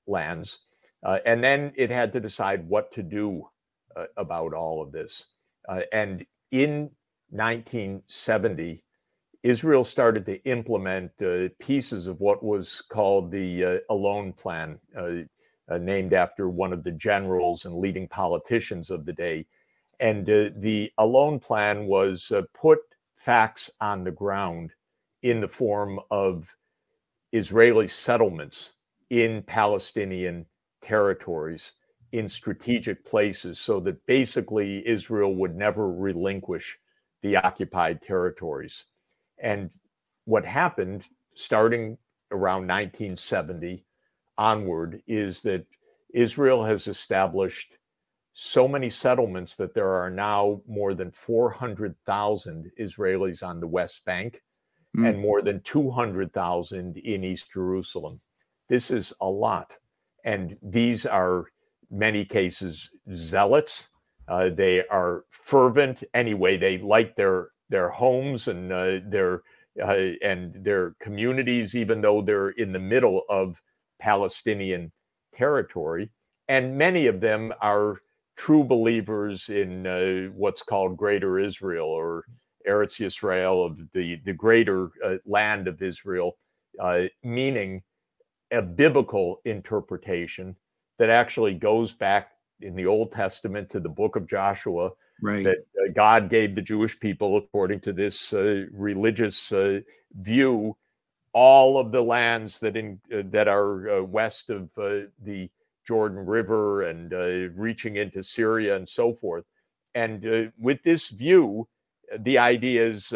lands, 0.07 0.59
uh, 1.03 1.19
and 1.27 1.43
then 1.43 1.73
it 1.77 1.91
had 1.91 2.13
to 2.13 2.21
decide 2.21 2.69
what 2.69 2.93
to 2.93 3.03
do 3.03 3.49
uh, 3.97 4.07
about 4.17 4.55
all 4.55 4.83
of 4.83 4.93
this. 4.93 5.27
and 5.93 6.25
in 6.51 6.91
1970, 7.31 8.85
Israel 9.43 9.85
started 9.85 10.25
to 10.27 10.43
implement 10.45 11.11
uh, 11.23 11.49
pieces 11.59 12.07
of 12.07 12.21
what 12.21 12.45
was 12.45 12.81
called 12.81 13.31
the 13.31 13.65
uh, 13.65 13.79
Allon 13.91 14.33
Plan, 14.33 14.79
uh, 14.97 15.23
uh 15.69 15.79
named 15.79 16.13
after 16.13 16.49
one 16.49 16.73
of 16.73 16.85
the 16.85 16.93
generals 16.93 17.65
and 17.65 17.77
leading 17.77 18.07
politicians 18.07 18.91
of 18.91 19.05
the 19.05 19.13
day. 19.13 19.47
And 19.99 20.29
uh, 20.29 20.51
the 20.57 20.93
Allon 20.99 21.41
Plan 21.41 21.87
was 21.87 22.31
uh, 22.31 22.43
put 22.55 22.81
facts 23.17 23.71
on 23.81 24.05
the 24.05 24.11
ground 24.11 24.73
in 25.23 25.41
the 25.41 25.49
form 25.49 25.99
of 26.11 26.55
Israeli 27.33 27.89
settlements 27.89 28.75
in 29.11 29.43
Palestinian 29.43 30.47
territories 30.83 31.75
in 32.13 32.29
strategic 32.29 33.05
places 33.05 33.59
so 33.59 33.81
that 33.81 34.05
basically 34.07 34.87
Israel 34.87 35.35
would 35.35 35.57
never 35.57 35.91
relinquish 35.91 36.79
the 37.23 37.37
occupied 37.37 38.03
territories. 38.03 38.85
And 39.39 39.71
what 40.25 40.45
happened 40.45 41.05
starting 41.35 41.97
around 42.31 42.67
1970 42.67 43.85
onward 44.37 45.03
is 45.07 45.41
that 45.43 45.65
Israel 46.13 46.65
has 46.65 46.87
established 46.87 47.79
so 48.33 48.67
many 48.67 48.89
settlements 48.89 49.57
that 49.57 49.75
there 49.75 49.91
are 49.91 50.11
now 50.11 50.63
more 50.67 50.95
than 50.95 51.11
400,000 51.11 52.71
Israelis 52.79 53.43
on 53.43 53.61
the 53.61 53.67
West 53.67 54.05
Bank 54.05 54.43
mm. 54.97 55.09
and 55.09 55.19
more 55.19 55.43
than 55.43 55.61
200,000 55.61 56.97
in 56.97 57.25
East 57.25 57.53
Jerusalem. 57.53 58.21
This 58.69 58.91
is 58.91 59.13
a 59.21 59.29
lot. 59.29 59.77
And 60.25 60.57
these 60.63 61.07
are 61.07 61.47
many 61.91 62.25
cases 62.25 62.91
zealots. 63.15 63.91
Uh, 64.29 64.51
they 64.51 64.87
are 64.89 65.25
fervent 65.31 66.05
anyway. 66.15 66.57
They 66.57 66.79
like 66.79 67.17
their 67.17 67.49
their 67.69 67.89
homes 67.89 68.49
and 68.49 68.73
uh, 68.73 69.01
their 69.07 69.43
uh, 69.83 70.13
and 70.23 70.55
their 70.65 70.95
communities, 71.01 71.75
even 71.75 72.01
though 72.01 72.21
they're 72.23 72.51
in 72.51 72.73
the 72.73 72.79
middle 72.79 73.23
of 73.29 73.63
Palestinian 74.01 74.93
territory. 75.35 76.11
And 76.49 76.77
many 76.77 77.07
of 77.07 77.21
them 77.21 77.53
are 77.61 77.99
true 78.37 78.65
believers 78.65 79.49
in 79.49 79.87
uh, 79.87 80.31
what's 80.35 80.63
called 80.63 80.97
Greater 80.97 81.39
Israel 81.39 81.87
or 81.87 82.25
Eretz 82.69 83.01
Israel 83.01 83.65
of 83.65 83.79
the 83.93 84.17
the 84.25 84.35
greater 84.35 84.91
uh, 85.05 85.17
land 85.27 85.69
of 85.69 85.83
Israel, 85.83 86.37
uh, 86.81 87.05
meaning 87.25 87.83
a 88.53 88.63
biblical 88.63 89.41
interpretation 89.45 90.55
that 90.99 91.11
actually 91.11 91.55
goes 91.55 91.93
back 91.93 92.33
in 92.61 92.77
the 92.77 92.87
Old 92.87 93.11
Testament 93.11 93.71
to 93.71 93.81
the 93.81 93.89
book 93.89 94.15
of 94.15 94.29
Joshua 94.29 94.91
right. 95.23 95.45
that 95.45 95.59
uh, 95.59 95.93
God 95.95 96.29
gave 96.29 96.55
the 96.55 96.63
Jewish 96.63 96.99
people, 97.01 97.37
according 97.37 97.81
to 97.81 97.93
this 97.93 98.33
uh, 98.33 98.67
religious 98.73 99.53
uh, 99.53 99.81
view, 100.21 100.77
all 101.33 101.79
of 101.79 101.93
the 101.93 102.03
lands 102.03 102.61
that 102.61 102.77
in 102.77 103.01
uh, 103.13 103.23
that 103.27 103.49
are 103.49 103.89
uh, 103.89 104.03
west 104.03 104.51
of 104.51 104.71
uh, 104.77 105.07
the 105.23 105.51
Jordan 105.87 106.25
River 106.27 106.83
and 106.83 107.13
reaching 107.59 107.97
into 107.97 108.23
Syria 108.23 108.77
and 108.77 108.89
so 108.89 109.13
forth. 109.13 109.45
And 109.95 110.53
with 110.57 110.83
this 110.85 111.09
view, 111.09 111.69
the 112.21 112.39
idea 112.39 112.87
is 112.87 113.13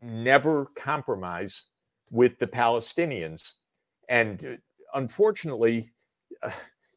never 0.00 0.66
compromise 0.76 1.64
with 2.12 2.38
the 2.38 2.46
Palestinians. 2.46 3.54
And 4.08 4.44
uh, 4.44 4.56
unfortunately, 4.98 5.92
uh, 6.42 6.50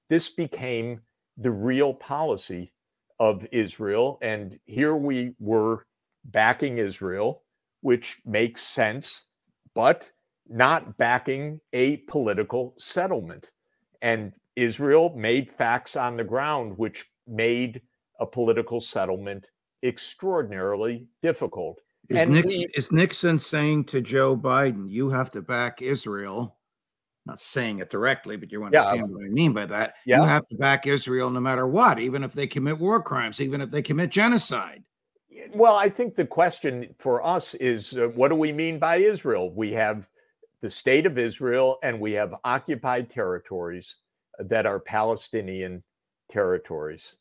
this 0.09 0.29
became 0.29 1.01
the 1.37 1.51
real 1.51 1.93
policy 1.93 2.73
of 3.19 3.45
Israel. 3.51 4.17
And 4.21 4.59
here 4.65 4.95
we 4.95 5.33
were 5.39 5.85
backing 6.25 6.77
Israel, 6.77 7.43
which 7.81 8.21
makes 8.25 8.61
sense, 8.61 9.25
but 9.73 10.11
not 10.47 10.97
backing 10.97 11.59
a 11.73 11.97
political 11.97 12.73
settlement. 12.77 13.51
And 14.01 14.33
Israel 14.55 15.13
made 15.15 15.51
facts 15.51 15.95
on 15.95 16.17
the 16.17 16.23
ground, 16.23 16.77
which 16.77 17.05
made 17.27 17.81
a 18.19 18.25
political 18.25 18.79
settlement 18.81 19.49
extraordinarily 19.83 21.07
difficult. 21.21 21.79
Is, 22.09 22.27
Nix, 22.27 22.47
we, 22.47 22.67
is 22.73 22.91
Nixon 22.91 23.37
saying 23.37 23.85
to 23.85 24.01
Joe 24.01 24.35
Biden, 24.35 24.89
you 24.89 25.09
have 25.09 25.29
to 25.31 25.41
back 25.41 25.81
Israel 25.81 26.56
not 27.27 27.41
saying 27.41 27.79
it 27.79 27.89
directly, 27.89 28.37
but 28.37 28.51
you 28.51 28.63
understand 28.63 28.97
yeah. 28.97 29.03
what 29.03 29.25
I 29.25 29.29
mean 29.29 29.53
by 29.53 29.65
that. 29.65 29.95
Yeah. 30.05 30.21
You 30.21 30.27
have 30.27 30.47
to 30.47 30.55
back 30.55 30.87
Israel 30.87 31.29
no 31.29 31.39
matter 31.39 31.67
what, 31.67 31.99
even 31.99 32.23
if 32.23 32.33
they 32.33 32.47
commit 32.47 32.79
war 32.79 33.01
crimes, 33.01 33.41
even 33.41 33.61
if 33.61 33.69
they 33.69 33.81
commit 33.81 34.09
genocide. 34.09 34.83
Well, 35.53 35.75
I 35.75 35.89
think 35.89 36.15
the 36.15 36.25
question 36.25 36.95
for 36.99 37.23
us 37.25 37.53
is 37.55 37.95
uh, 37.97 38.07
what 38.15 38.29
do 38.29 38.35
we 38.35 38.51
mean 38.51 38.79
by 38.79 38.97
Israel? 38.97 39.53
We 39.53 39.71
have 39.73 40.07
the 40.61 40.69
state 40.69 41.05
of 41.05 41.17
Israel 41.17 41.77
and 41.83 41.99
we 41.99 42.13
have 42.13 42.33
occupied 42.43 43.11
territories 43.11 43.97
that 44.39 44.65
are 44.65 44.79
Palestinian 44.79 45.83
territories. 46.31 47.17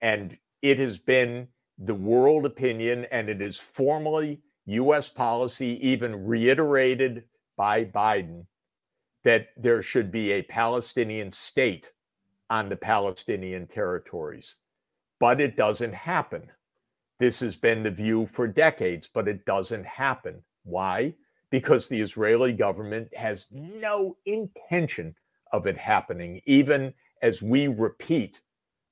And 0.00 0.36
it 0.62 0.78
has 0.78 0.98
been 0.98 1.48
the 1.78 1.94
world 1.94 2.46
opinion 2.46 3.06
and 3.12 3.28
it 3.28 3.42
is 3.42 3.58
formally 3.58 4.40
US 4.66 5.08
policy, 5.08 5.78
even 5.86 6.26
reiterated 6.26 7.24
by 7.56 7.84
Biden, 7.84 8.46
that 9.24 9.48
there 9.56 9.82
should 9.82 10.10
be 10.10 10.32
a 10.32 10.42
Palestinian 10.42 11.32
state 11.32 11.92
on 12.50 12.68
the 12.68 12.76
Palestinian 12.76 13.66
territories. 13.66 14.58
But 15.20 15.40
it 15.40 15.56
doesn't 15.56 15.94
happen. 15.94 16.50
This 17.18 17.40
has 17.40 17.56
been 17.56 17.82
the 17.82 17.90
view 17.90 18.26
for 18.26 18.46
decades, 18.46 19.08
but 19.12 19.26
it 19.28 19.44
doesn't 19.44 19.84
happen. 19.84 20.42
Why? 20.64 21.14
Because 21.50 21.88
the 21.88 22.00
Israeli 22.00 22.52
government 22.52 23.14
has 23.14 23.48
no 23.50 24.16
intention 24.26 25.14
of 25.52 25.66
it 25.66 25.76
happening, 25.76 26.40
even 26.46 26.94
as 27.22 27.42
we 27.42 27.66
repeat 27.66 28.40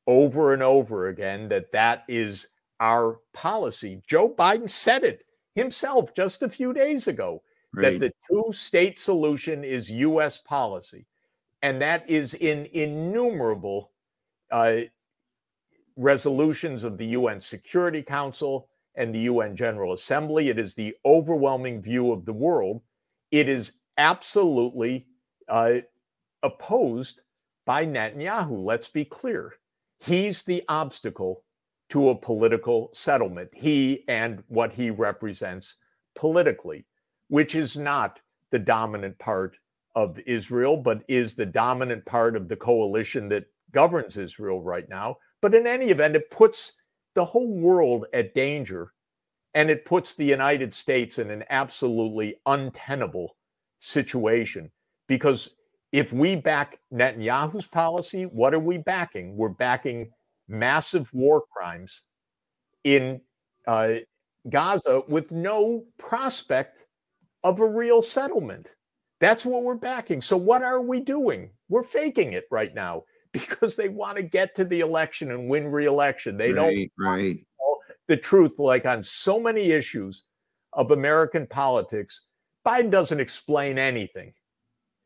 over 0.06 0.52
and 0.52 0.62
over 0.62 1.08
again 1.08 1.48
that 1.48 1.70
that 1.72 2.04
is 2.08 2.48
our 2.80 3.20
policy. 3.32 4.02
Joe 4.06 4.28
Biden 4.28 4.68
said 4.68 5.04
it 5.04 5.24
himself 5.54 6.14
just 6.14 6.42
a 6.42 6.48
few 6.48 6.72
days 6.72 7.08
ago 7.08 7.42
right. 7.76 8.00
that 8.00 8.00
the 8.00 8.12
two 8.30 8.52
state 8.52 8.98
solution 8.98 9.62
is 9.62 9.90
U.S. 9.90 10.38
policy. 10.38 11.06
And 11.62 11.80
that 11.82 12.08
is 12.08 12.34
in 12.34 12.66
innumerable 12.72 13.92
uh, 14.50 14.80
resolutions 15.96 16.84
of 16.84 16.98
the 16.98 17.06
UN 17.06 17.40
Security 17.40 18.02
Council 18.02 18.68
and 18.94 19.14
the 19.14 19.20
UN 19.20 19.54
General 19.54 19.92
Assembly. 19.92 20.48
It 20.48 20.58
is 20.58 20.74
the 20.74 20.94
overwhelming 21.04 21.82
view 21.82 22.12
of 22.12 22.24
the 22.24 22.32
world. 22.32 22.82
It 23.30 23.48
is 23.48 23.80
absolutely 23.98 25.06
uh, 25.48 25.78
opposed 26.42 27.22
by 27.64 27.86
Netanyahu. 27.86 28.64
Let's 28.64 28.88
be 28.88 29.04
clear. 29.04 29.54
He's 29.98 30.42
the 30.42 30.62
obstacle 30.68 31.42
to 31.88 32.10
a 32.10 32.16
political 32.16 32.90
settlement, 32.92 33.50
he 33.54 34.04
and 34.08 34.42
what 34.48 34.72
he 34.72 34.90
represents 34.90 35.76
politically 36.16 36.84
which 37.28 37.54
is 37.54 37.76
not 37.76 38.20
the 38.50 38.58
dominant 38.58 39.18
part 39.18 39.56
of 39.94 40.18
Israel, 40.26 40.76
but 40.76 41.02
is 41.08 41.34
the 41.34 41.46
dominant 41.46 42.04
part 42.04 42.36
of 42.36 42.48
the 42.48 42.56
coalition 42.56 43.28
that 43.28 43.46
governs 43.72 44.16
Israel 44.16 44.62
right 44.62 44.88
now. 44.88 45.16
But 45.40 45.54
in 45.54 45.66
any 45.66 45.86
event, 45.86 46.16
it 46.16 46.30
puts 46.30 46.74
the 47.14 47.24
whole 47.24 47.52
world 47.54 48.06
at 48.12 48.34
danger 48.34 48.92
and 49.54 49.70
it 49.70 49.86
puts 49.86 50.14
the 50.14 50.24
United 50.24 50.74
States 50.74 51.18
in 51.18 51.30
an 51.30 51.44
absolutely 51.48 52.36
untenable 52.44 53.36
situation 53.78 54.70
because 55.06 55.50
if 55.92 56.12
we 56.12 56.36
back 56.36 56.78
Netanyahu's 56.92 57.66
policy, 57.66 58.24
what 58.24 58.52
are 58.52 58.60
we 58.60 58.78
backing? 58.78 59.36
We're 59.36 59.48
backing 59.48 60.10
massive 60.48 61.12
war 61.14 61.44
crimes 61.56 62.02
in 62.84 63.20
uh, 63.66 63.94
Gaza 64.50 65.02
with 65.08 65.32
no 65.32 65.84
prospect 65.98 66.85
of 67.46 67.60
a 67.60 67.68
real 67.68 68.02
settlement. 68.02 68.74
That's 69.20 69.44
what 69.44 69.62
we're 69.62 69.76
backing. 69.76 70.20
So, 70.20 70.36
what 70.36 70.62
are 70.62 70.82
we 70.82 71.00
doing? 71.00 71.50
We're 71.68 71.84
faking 71.84 72.32
it 72.32 72.44
right 72.50 72.74
now 72.74 73.04
because 73.32 73.76
they 73.76 73.88
want 73.88 74.16
to 74.16 74.22
get 74.22 74.54
to 74.56 74.64
the 74.64 74.80
election 74.80 75.30
and 75.30 75.48
win 75.48 75.70
re-election. 75.70 76.36
They 76.36 76.52
right, 76.52 76.90
don't 76.98 77.06
right. 77.06 77.38
the 78.08 78.16
truth. 78.16 78.58
Like 78.58 78.84
on 78.84 79.04
so 79.04 79.38
many 79.38 79.70
issues 79.70 80.24
of 80.72 80.90
American 80.90 81.46
politics, 81.46 82.26
Biden 82.66 82.90
doesn't 82.90 83.20
explain 83.20 83.78
anything. 83.78 84.32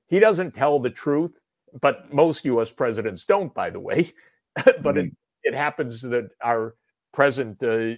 He 0.09 0.19
doesn't 0.19 0.55
tell 0.55 0.81
the 0.81 0.91
truth, 0.91 1.39
but 1.81 2.13
most 2.13 2.45
US 2.47 2.71
presidents 2.71 3.25
don't, 3.25 3.53
by 3.53 3.71
the 3.71 3.81
way. 3.81 4.13
but 4.55 4.83
mm-hmm. 4.83 4.99
it, 4.99 5.13
it 5.43 5.55
happens 5.55 6.01
that 6.01 6.31
our 6.43 6.75
present 7.13 7.63
uh, 7.63 7.97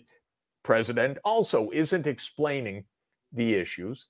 president 0.64 1.18
also 1.24 1.70
isn't 1.72 2.07
explaining 2.07 2.85
the 3.33 3.55
issues. 3.55 4.09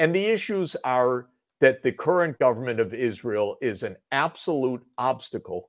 And 0.00 0.14
the 0.14 0.28
issues 0.28 0.76
are 0.82 1.26
that 1.60 1.82
the 1.82 1.92
current 1.92 2.38
government 2.38 2.80
of 2.80 2.94
Israel 2.94 3.58
is 3.60 3.82
an 3.82 3.96
absolute 4.12 4.82
obstacle 4.96 5.68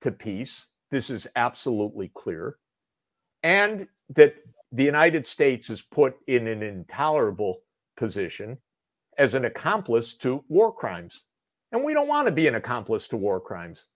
to 0.00 0.12
peace. 0.12 0.68
This 0.92 1.10
is 1.10 1.26
absolutely 1.34 2.12
clear. 2.14 2.58
And 3.42 3.88
that 4.10 4.36
the 4.70 4.84
United 4.84 5.26
States 5.26 5.70
is 5.70 5.82
put 5.82 6.14
in 6.28 6.46
an 6.46 6.62
intolerable 6.62 7.62
position 7.96 8.58
as 9.18 9.34
an 9.34 9.44
accomplice 9.44 10.14
to 10.18 10.44
war 10.48 10.72
crimes. 10.72 11.24
And 11.72 11.82
we 11.82 11.94
don't 11.94 12.06
want 12.06 12.28
to 12.28 12.32
be 12.32 12.46
an 12.46 12.54
accomplice 12.54 13.08
to 13.08 13.16
war 13.16 13.40
crimes. 13.40 13.86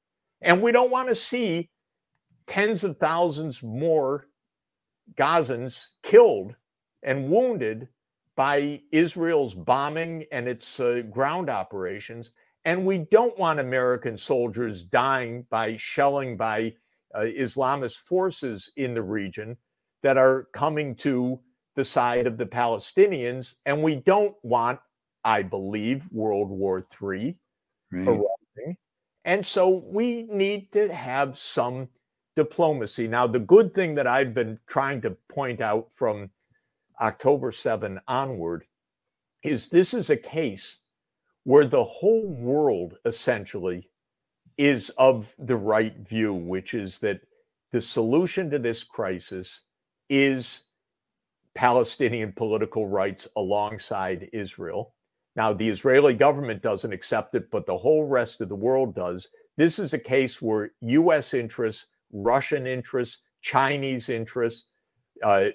And 0.41 0.61
we 0.61 0.73
don't 0.73 0.91
want 0.91 1.09
to 1.09 1.15
see 1.15 1.71
tens 2.49 2.83
of 2.83 2.97
thousands 2.97 3.63
more 3.63 4.27
Gazans 5.15 5.93
killed 6.03 6.57
and 7.05 7.31
wounded 7.31 7.87
by 8.39 8.81
Israel's 8.93 9.53
bombing 9.53 10.25
and 10.31 10.47
its 10.47 10.79
uh, 10.79 11.03
ground 11.11 11.51
operations. 11.51 12.35
And 12.65 12.87
we 12.87 12.99
don't 13.11 13.37
want 13.37 13.59
American 13.59 14.17
soldiers 14.17 14.85
dying 14.85 15.45
by 15.51 15.77
shelling 15.77 16.37
by 16.37 16.77
uh, 17.17 17.23
Islamist 17.23 17.97
forces 17.97 18.71
in 18.77 18.95
the 18.95 19.03
region 19.03 19.57
that 20.05 20.17
are 20.17 20.47
coming 20.53 20.95
to 20.97 21.41
the 21.75 21.85
side 21.85 22.29
of 22.29 22.39
the 22.39 22.47
Palestinians. 22.47 23.57
And 23.67 23.83
we 23.83 23.97
don't 23.97 24.37
want, 24.45 24.79
I 25.25 25.43
believe, 25.43 26.07
World 26.13 26.49
War 26.49 26.79
III 26.79 27.37
right. 27.91 28.07
erupting. 28.07 28.77
And 29.25 29.45
so 29.45 29.83
we 29.85 30.23
need 30.23 30.71
to 30.75 30.95
have 30.95 31.37
some 31.37 31.89
diplomacy. 32.37 33.09
Now, 33.09 33.27
the 33.27 33.41
good 33.41 33.75
thing 33.75 33.97
that 33.97 34.07
I've 34.07 34.33
been 34.33 34.61
trying 34.69 35.01
to 35.01 35.17
point 35.29 35.61
out 35.61 35.91
from 35.93 36.31
October 37.01 37.53
7 37.53 38.01
onward 38.09 38.65
is 39.43 39.69
this 39.69 39.95
is 39.95 40.11
a 40.11 40.17
case 40.17 40.79
where 41.45 41.67
the 41.67 41.85
whole 41.85 42.27
world 42.27 42.97
essentially 43.05 43.89
is 44.57 44.91
of 44.99 45.35
the 45.39 45.57
right 45.57 45.97
view, 45.99 46.35
which 46.35 46.75
is 46.75 46.99
that 46.99 47.21
the 47.71 47.81
solution 47.81 48.51
to 48.51 48.59
this 48.59 48.83
crisis 48.83 49.63
is 50.09 50.65
Palestinian 51.55 52.33
political 52.33 52.87
rights 52.89 53.29
alongside 53.37 54.29
Israel. 54.33 54.95
Now, 55.37 55.53
the 55.53 55.69
Israeli 55.69 56.15
government 56.15 56.63
doesn't 56.63 56.93
accept 56.93 57.35
it, 57.35 57.51
but 57.51 57.67
the 57.67 57.77
whole 57.77 58.05
rest 58.05 58.41
of 58.41 58.49
the 58.49 58.57
world 58.57 58.95
does. 58.95 59.29
This 59.57 59.79
is 59.79 59.95
a 59.95 59.99
case 59.99 60.43
where 60.43 60.73
US 60.81 61.35
interests, 61.35 61.87
Russian 62.13 62.67
interests, 62.67 63.23
Chinese 63.41 64.09
interests, 64.09 64.67
uh, 65.23 65.51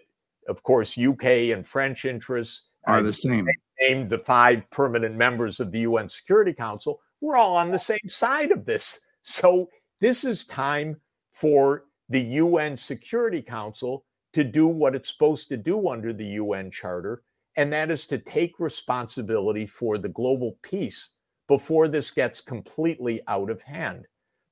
of 0.47 0.63
course, 0.63 0.97
UK 0.97 1.51
and 1.53 1.65
French 1.65 2.05
interests 2.05 2.69
are 2.85 3.01
the 3.01 3.13
same. 3.13 3.47
Named 3.81 4.09
the 4.09 4.19
five 4.19 4.69
permanent 4.69 5.15
members 5.15 5.59
of 5.59 5.71
the 5.71 5.81
UN 5.81 6.07
Security 6.07 6.53
Council. 6.53 6.99
We're 7.21 7.37
all 7.37 7.55
on 7.55 7.71
the 7.71 7.79
same 7.79 8.07
side 8.07 8.51
of 8.51 8.65
this. 8.65 9.01
So 9.21 9.69
this 9.99 10.23
is 10.23 10.45
time 10.45 10.99
for 11.31 11.85
the 12.09 12.21
UN 12.21 12.77
Security 12.77 13.41
Council 13.41 14.05
to 14.33 14.43
do 14.43 14.67
what 14.67 14.95
it's 14.95 15.11
supposed 15.11 15.47
to 15.49 15.57
do 15.57 15.87
under 15.87 16.11
the 16.11 16.25
UN 16.25 16.71
Charter, 16.71 17.23
and 17.55 17.71
that 17.71 17.91
is 17.91 18.05
to 18.07 18.17
take 18.17 18.59
responsibility 18.59 19.65
for 19.65 19.97
the 19.97 20.09
global 20.09 20.57
peace 20.61 21.13
before 21.47 21.87
this 21.87 22.11
gets 22.11 22.41
completely 22.41 23.21
out 23.27 23.49
of 23.49 23.61
hand. 23.61 24.07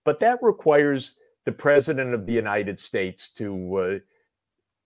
But 0.05 0.19
that 0.19 0.39
requires 0.41 1.15
the 1.45 1.51
President 1.51 2.13
of 2.13 2.25
the 2.25 2.33
United 2.33 2.79
States 2.79 3.29
to 3.33 3.75
uh, 3.75 3.99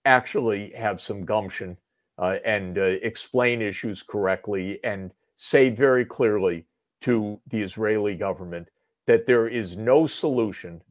actually 0.05 0.71
have 0.71 1.01
some 1.01 1.25
gumption 1.25 1.77
uh, 2.17 2.37
and 2.45 2.77
uh, 2.77 2.83
explain 3.01 3.61
issues 3.61 4.03
correctly 4.03 4.79
and 4.83 5.11
say 5.35 5.69
very 5.69 6.05
clearly 6.05 6.65
to 7.01 7.39
the 7.49 7.61
Israeli 7.61 8.15
government 8.15 8.69
that 9.07 9.25
there 9.25 9.47
is 9.47 9.77
no 9.77 10.07
solution 10.07 10.81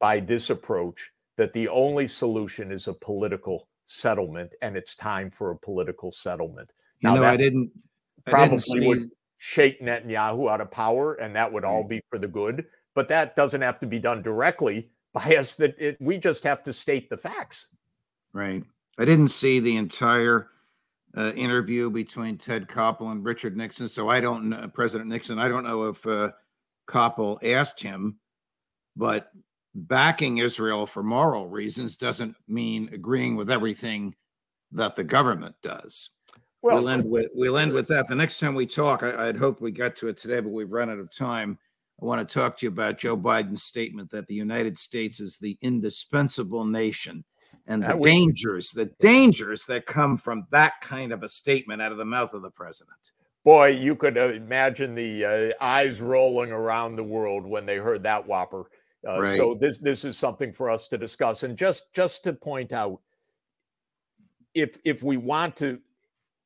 by 0.00 0.20
this 0.20 0.50
approach, 0.50 1.10
that 1.36 1.52
the 1.52 1.68
only 1.68 2.06
solution 2.06 2.70
is 2.70 2.86
a 2.86 2.94
political 2.94 3.68
settlement, 3.86 4.52
and 4.62 4.76
it's 4.76 4.94
time 4.94 5.30
for 5.30 5.50
a 5.50 5.58
political 5.58 6.12
settlement. 6.12 6.70
You 7.00 7.10
now, 7.10 7.16
know, 7.16 7.24
I 7.24 7.36
didn't 7.36 7.70
I 8.26 8.30
probably 8.30 8.58
didn't 8.58 8.88
would 8.88 9.10
shake 9.38 9.80
Netanyahu 9.80 10.50
out 10.50 10.60
of 10.60 10.70
power, 10.70 11.14
and 11.14 11.34
that 11.34 11.52
would 11.52 11.64
all 11.64 11.84
be 11.84 12.00
for 12.08 12.18
the 12.18 12.28
good. 12.28 12.66
But 12.94 13.08
that 13.08 13.36
doesn't 13.36 13.60
have 13.60 13.78
to 13.80 13.86
be 13.86 13.98
done 13.98 14.22
directly 14.22 14.90
by 15.12 15.36
us. 15.36 15.54
That 15.56 15.74
it, 15.78 15.96
we 16.00 16.18
just 16.18 16.44
have 16.44 16.62
to 16.64 16.72
state 16.72 17.10
the 17.10 17.16
facts. 17.16 17.68
Right. 18.32 18.64
I 18.98 19.04
didn't 19.04 19.28
see 19.28 19.60
the 19.60 19.76
entire 19.76 20.48
uh, 21.16 21.32
interview 21.34 21.90
between 21.90 22.36
Ted 22.36 22.68
Koppel 22.68 23.12
and 23.12 23.24
Richard 23.24 23.56
Nixon, 23.56 23.88
so 23.88 24.08
I 24.08 24.20
don't 24.20 24.50
know 24.50 24.68
President 24.72 25.08
Nixon. 25.08 25.38
I 25.38 25.48
don't 25.48 25.64
know 25.64 25.84
if 25.84 26.06
uh, 26.06 26.30
Koppel 26.88 27.42
asked 27.44 27.82
him, 27.82 28.18
but 28.96 29.30
backing 29.74 30.38
Israel 30.38 30.86
for 30.86 31.02
moral 31.02 31.48
reasons 31.48 31.96
doesn't 31.96 32.34
mean 32.48 32.90
agreeing 32.92 33.36
with 33.36 33.50
everything 33.50 34.14
that 34.72 34.96
the 34.96 35.04
government 35.04 35.54
does. 35.62 36.10
Well, 36.62 36.78
we'll 36.78 36.88
end 36.88 37.08
with 37.08 37.28
we'll 37.34 37.58
end 37.58 37.72
with 37.72 37.86
that. 37.88 38.08
The 38.08 38.16
next 38.16 38.40
time 38.40 38.54
we 38.54 38.66
talk, 38.66 39.02
I, 39.02 39.28
I'd 39.28 39.36
hoped 39.36 39.60
we 39.60 39.70
got 39.70 39.96
to 39.96 40.08
it 40.08 40.16
today, 40.16 40.40
but 40.40 40.50
we've 40.50 40.72
run 40.72 40.90
out 40.90 40.98
of 40.98 41.14
time. 41.14 41.58
I 42.02 42.04
want 42.04 42.28
to 42.28 42.32
talk 42.32 42.58
to 42.58 42.66
you 42.66 42.70
about 42.70 42.98
Joe 42.98 43.16
Biden's 43.16 43.62
statement 43.62 44.10
that 44.10 44.26
the 44.26 44.34
United 44.34 44.78
States 44.78 45.20
is 45.20 45.38
the 45.38 45.56
indispensable 45.62 46.64
nation 46.64 47.24
and 47.66 47.82
the 47.82 47.96
we, 47.96 48.10
dangers, 48.10 48.70
the 48.70 48.86
dangers 49.00 49.64
that 49.66 49.86
come 49.86 50.16
from 50.16 50.46
that 50.50 50.74
kind 50.82 51.12
of 51.12 51.22
a 51.22 51.28
statement 51.28 51.82
out 51.82 51.92
of 51.92 51.98
the 51.98 52.04
mouth 52.04 52.34
of 52.34 52.42
the 52.42 52.50
president. 52.50 52.96
Boy, 53.44 53.68
you 53.68 53.94
could 53.94 54.18
uh, 54.18 54.28
imagine 54.28 54.94
the 54.94 55.24
uh, 55.24 55.64
eyes 55.64 56.00
rolling 56.00 56.52
around 56.52 56.96
the 56.96 57.04
world 57.04 57.46
when 57.46 57.66
they 57.66 57.76
heard 57.76 58.02
that 58.02 58.26
whopper. 58.26 58.70
Uh, 59.06 59.20
right. 59.20 59.36
So 59.36 59.54
this 59.54 59.78
this 59.78 60.04
is 60.04 60.18
something 60.18 60.52
for 60.52 60.70
us 60.70 60.88
to 60.88 60.98
discuss, 60.98 61.44
and 61.44 61.56
just 61.56 61.92
just 61.94 62.24
to 62.24 62.32
point 62.32 62.72
out, 62.72 63.00
if 64.54 64.78
if 64.84 65.02
we 65.02 65.16
want 65.16 65.56
to 65.58 65.78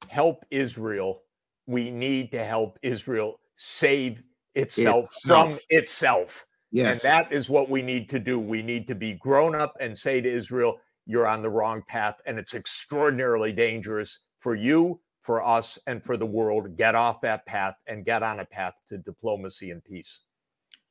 help 0.08 0.44
Israel, 0.50 1.22
we 1.66 1.90
need 1.90 2.30
to 2.32 2.44
help 2.44 2.78
Israel 2.82 3.40
save 3.54 4.22
itself, 4.54 5.06
itself. 5.06 5.50
from 5.50 5.58
itself. 5.70 6.46
Yes. 6.70 7.04
And 7.04 7.12
that 7.12 7.32
is 7.32 7.50
what 7.50 7.68
we 7.68 7.82
need 7.82 8.08
to 8.10 8.18
do. 8.18 8.38
We 8.38 8.62
need 8.62 8.86
to 8.88 8.94
be 8.94 9.14
grown 9.14 9.54
up 9.54 9.76
and 9.80 9.96
say 9.96 10.20
to 10.20 10.30
Israel, 10.30 10.78
you're 11.12 11.28
on 11.28 11.42
the 11.42 11.50
wrong 11.50 11.82
path. 11.86 12.20
And 12.26 12.38
it's 12.38 12.54
extraordinarily 12.54 13.52
dangerous 13.52 14.20
for 14.38 14.54
you, 14.54 15.00
for 15.20 15.46
us, 15.46 15.78
and 15.86 16.02
for 16.02 16.16
the 16.16 16.26
world. 16.26 16.76
Get 16.76 16.94
off 16.94 17.20
that 17.20 17.46
path 17.46 17.74
and 17.86 18.04
get 18.04 18.22
on 18.22 18.40
a 18.40 18.44
path 18.44 18.80
to 18.88 18.98
diplomacy 18.98 19.70
and 19.70 19.84
peace. 19.84 20.22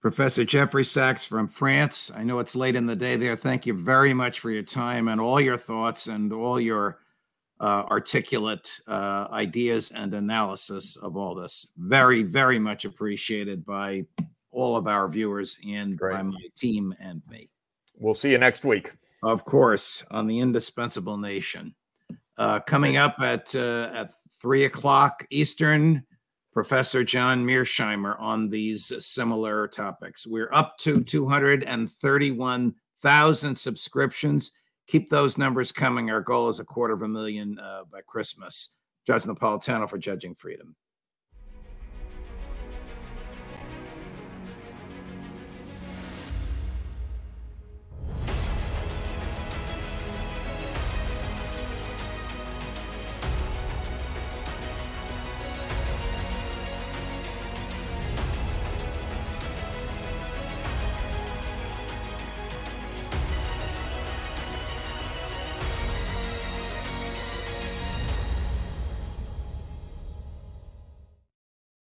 Professor 0.01 0.45
Jeffrey 0.45 0.85
Sachs 0.85 1.25
from 1.25 1.47
France. 1.47 2.11
I 2.15 2.23
know 2.23 2.39
it's 2.39 2.55
late 2.55 2.75
in 2.75 2.85
the 2.85 2.95
day 2.95 3.17
there. 3.17 3.35
Thank 3.35 3.65
you 3.65 3.73
very 3.73 4.13
much 4.13 4.39
for 4.39 4.49
your 4.49 4.63
time 4.63 5.07
and 5.09 5.19
all 5.19 5.41
your 5.41 5.57
thoughts 5.57 6.07
and 6.07 6.31
all 6.31 6.59
your 6.59 6.99
uh, 7.59 7.85
articulate 7.91 8.79
uh, 8.87 9.27
ideas 9.31 9.91
and 9.91 10.13
analysis 10.15 10.95
of 10.97 11.17
all 11.17 11.35
this. 11.35 11.67
Very, 11.77 12.23
very 12.23 12.57
much 12.57 12.85
appreciated 12.85 13.63
by 13.63 14.03
all 14.51 14.75
of 14.75 14.87
our 14.87 15.07
viewers 15.07 15.57
and 15.67 15.95
Great. 15.97 16.13
by 16.13 16.23
my 16.23 16.47
team 16.55 16.93
and 16.99 17.21
me. 17.29 17.49
We'll 17.99 18.15
see 18.15 18.31
you 18.31 18.39
next 18.39 18.63
week. 18.63 18.91
Of 19.23 19.45
course, 19.45 20.03
on 20.11 20.27
the 20.27 20.39
indispensable 20.39 21.17
nation. 21.17 21.73
Uh, 22.37 22.59
coming 22.61 22.97
up 22.97 23.15
at 23.19 23.53
uh, 23.53 23.91
at 23.93 24.11
three 24.41 24.65
o'clock 24.65 25.27
Eastern, 25.29 26.03
Professor 26.53 27.03
John 27.03 27.45
Mearsheimer 27.45 28.19
on 28.19 28.49
these 28.49 28.91
similar 29.05 29.67
topics. 29.67 30.25
We're 30.27 30.51
up 30.51 30.77
to 30.79 31.03
231,000 31.03 33.55
subscriptions. 33.55 34.51
Keep 34.87 35.09
those 35.09 35.37
numbers 35.37 35.71
coming. 35.71 36.09
Our 36.09 36.21
goal 36.21 36.49
is 36.49 36.59
a 36.59 36.65
quarter 36.65 36.93
of 36.93 37.03
a 37.03 37.07
million 37.07 37.57
uh, 37.59 37.83
by 37.91 38.01
Christmas. 38.05 38.75
Judge 39.07 39.23
Napolitano 39.23 39.89
for 39.89 39.97
Judging 39.97 40.35
Freedom. 40.35 40.75